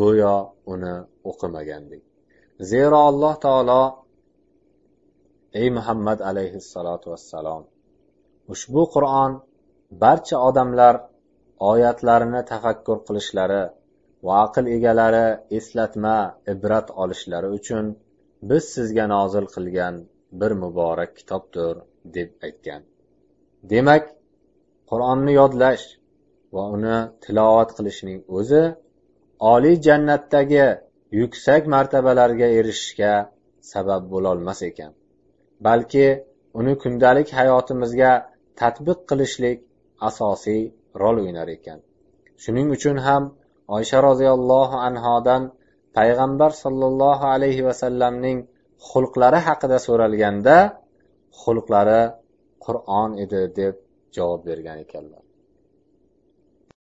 go'yo 0.00 0.36
uni 0.72 0.94
o'qimagandek. 1.30 2.02
Zero 2.70 2.98
alloh 3.10 3.34
taolo 3.44 3.82
ey 5.58 5.68
muhammad 5.70 6.18
alayhissalotu 6.30 7.06
vassalom 7.12 7.62
ushbu 8.54 8.82
qur'on 8.94 9.32
barcha 10.02 10.36
odamlar 10.48 10.94
oyatlarini 11.70 12.42
tafakkur 12.52 12.98
qilishlari 13.06 13.62
va 14.26 14.34
aql 14.46 14.64
egalari 14.76 15.26
eslatma 15.58 16.16
ibrat 16.52 16.88
olishlari 17.02 17.48
uchun 17.58 17.84
biz 18.50 18.64
sizga 18.74 19.04
nozil 19.14 19.46
qilgan 19.54 19.94
bir 20.40 20.52
muborak 20.62 21.10
kitobdir 21.18 21.74
deb 22.16 22.30
aytgan. 22.46 22.82
Demak 23.72 24.04
qur'onni 24.90 25.32
yodlash 25.40 25.84
va 26.54 26.64
uni 26.76 26.98
tilovat 27.24 27.70
qilishning 27.78 28.20
o'zi 28.38 28.64
oliy 29.52 29.76
jannatdagi 29.86 30.66
yuksak 31.20 31.62
martabalarga 31.74 32.48
erishishga 32.58 33.12
sabab 33.72 34.02
bo'lolmas 34.14 34.60
ekan. 34.70 34.92
Balki 35.66 36.06
uni 36.58 36.72
kundalik 36.82 37.28
hayotimizga 37.38 38.12
tatbiq 38.60 38.98
qilishlik 39.10 39.58
asosiy 40.08 40.62
rol 41.02 41.16
o'ynar 41.22 41.48
ekan. 41.56 41.78
Shuning 42.42 42.68
uchun 42.76 42.96
ham 43.06 43.22
oysha 43.76 43.98
roziyallohu 44.08 44.76
anhodan 44.88 45.42
payg'ambar 45.96 46.50
sollallohu 46.62 47.24
alayhi 47.34 47.66
vasallamning 47.68 48.38
xulqlari 48.90 49.40
haqida 49.48 49.78
so'ralganda 49.86 50.56
xulqlari 51.42 52.02
qur'on 52.64 53.10
edi 53.24 53.40
deb 53.58 53.74
javob 54.16 54.40
bergan 54.48 54.78
ekanlar. 54.84 55.22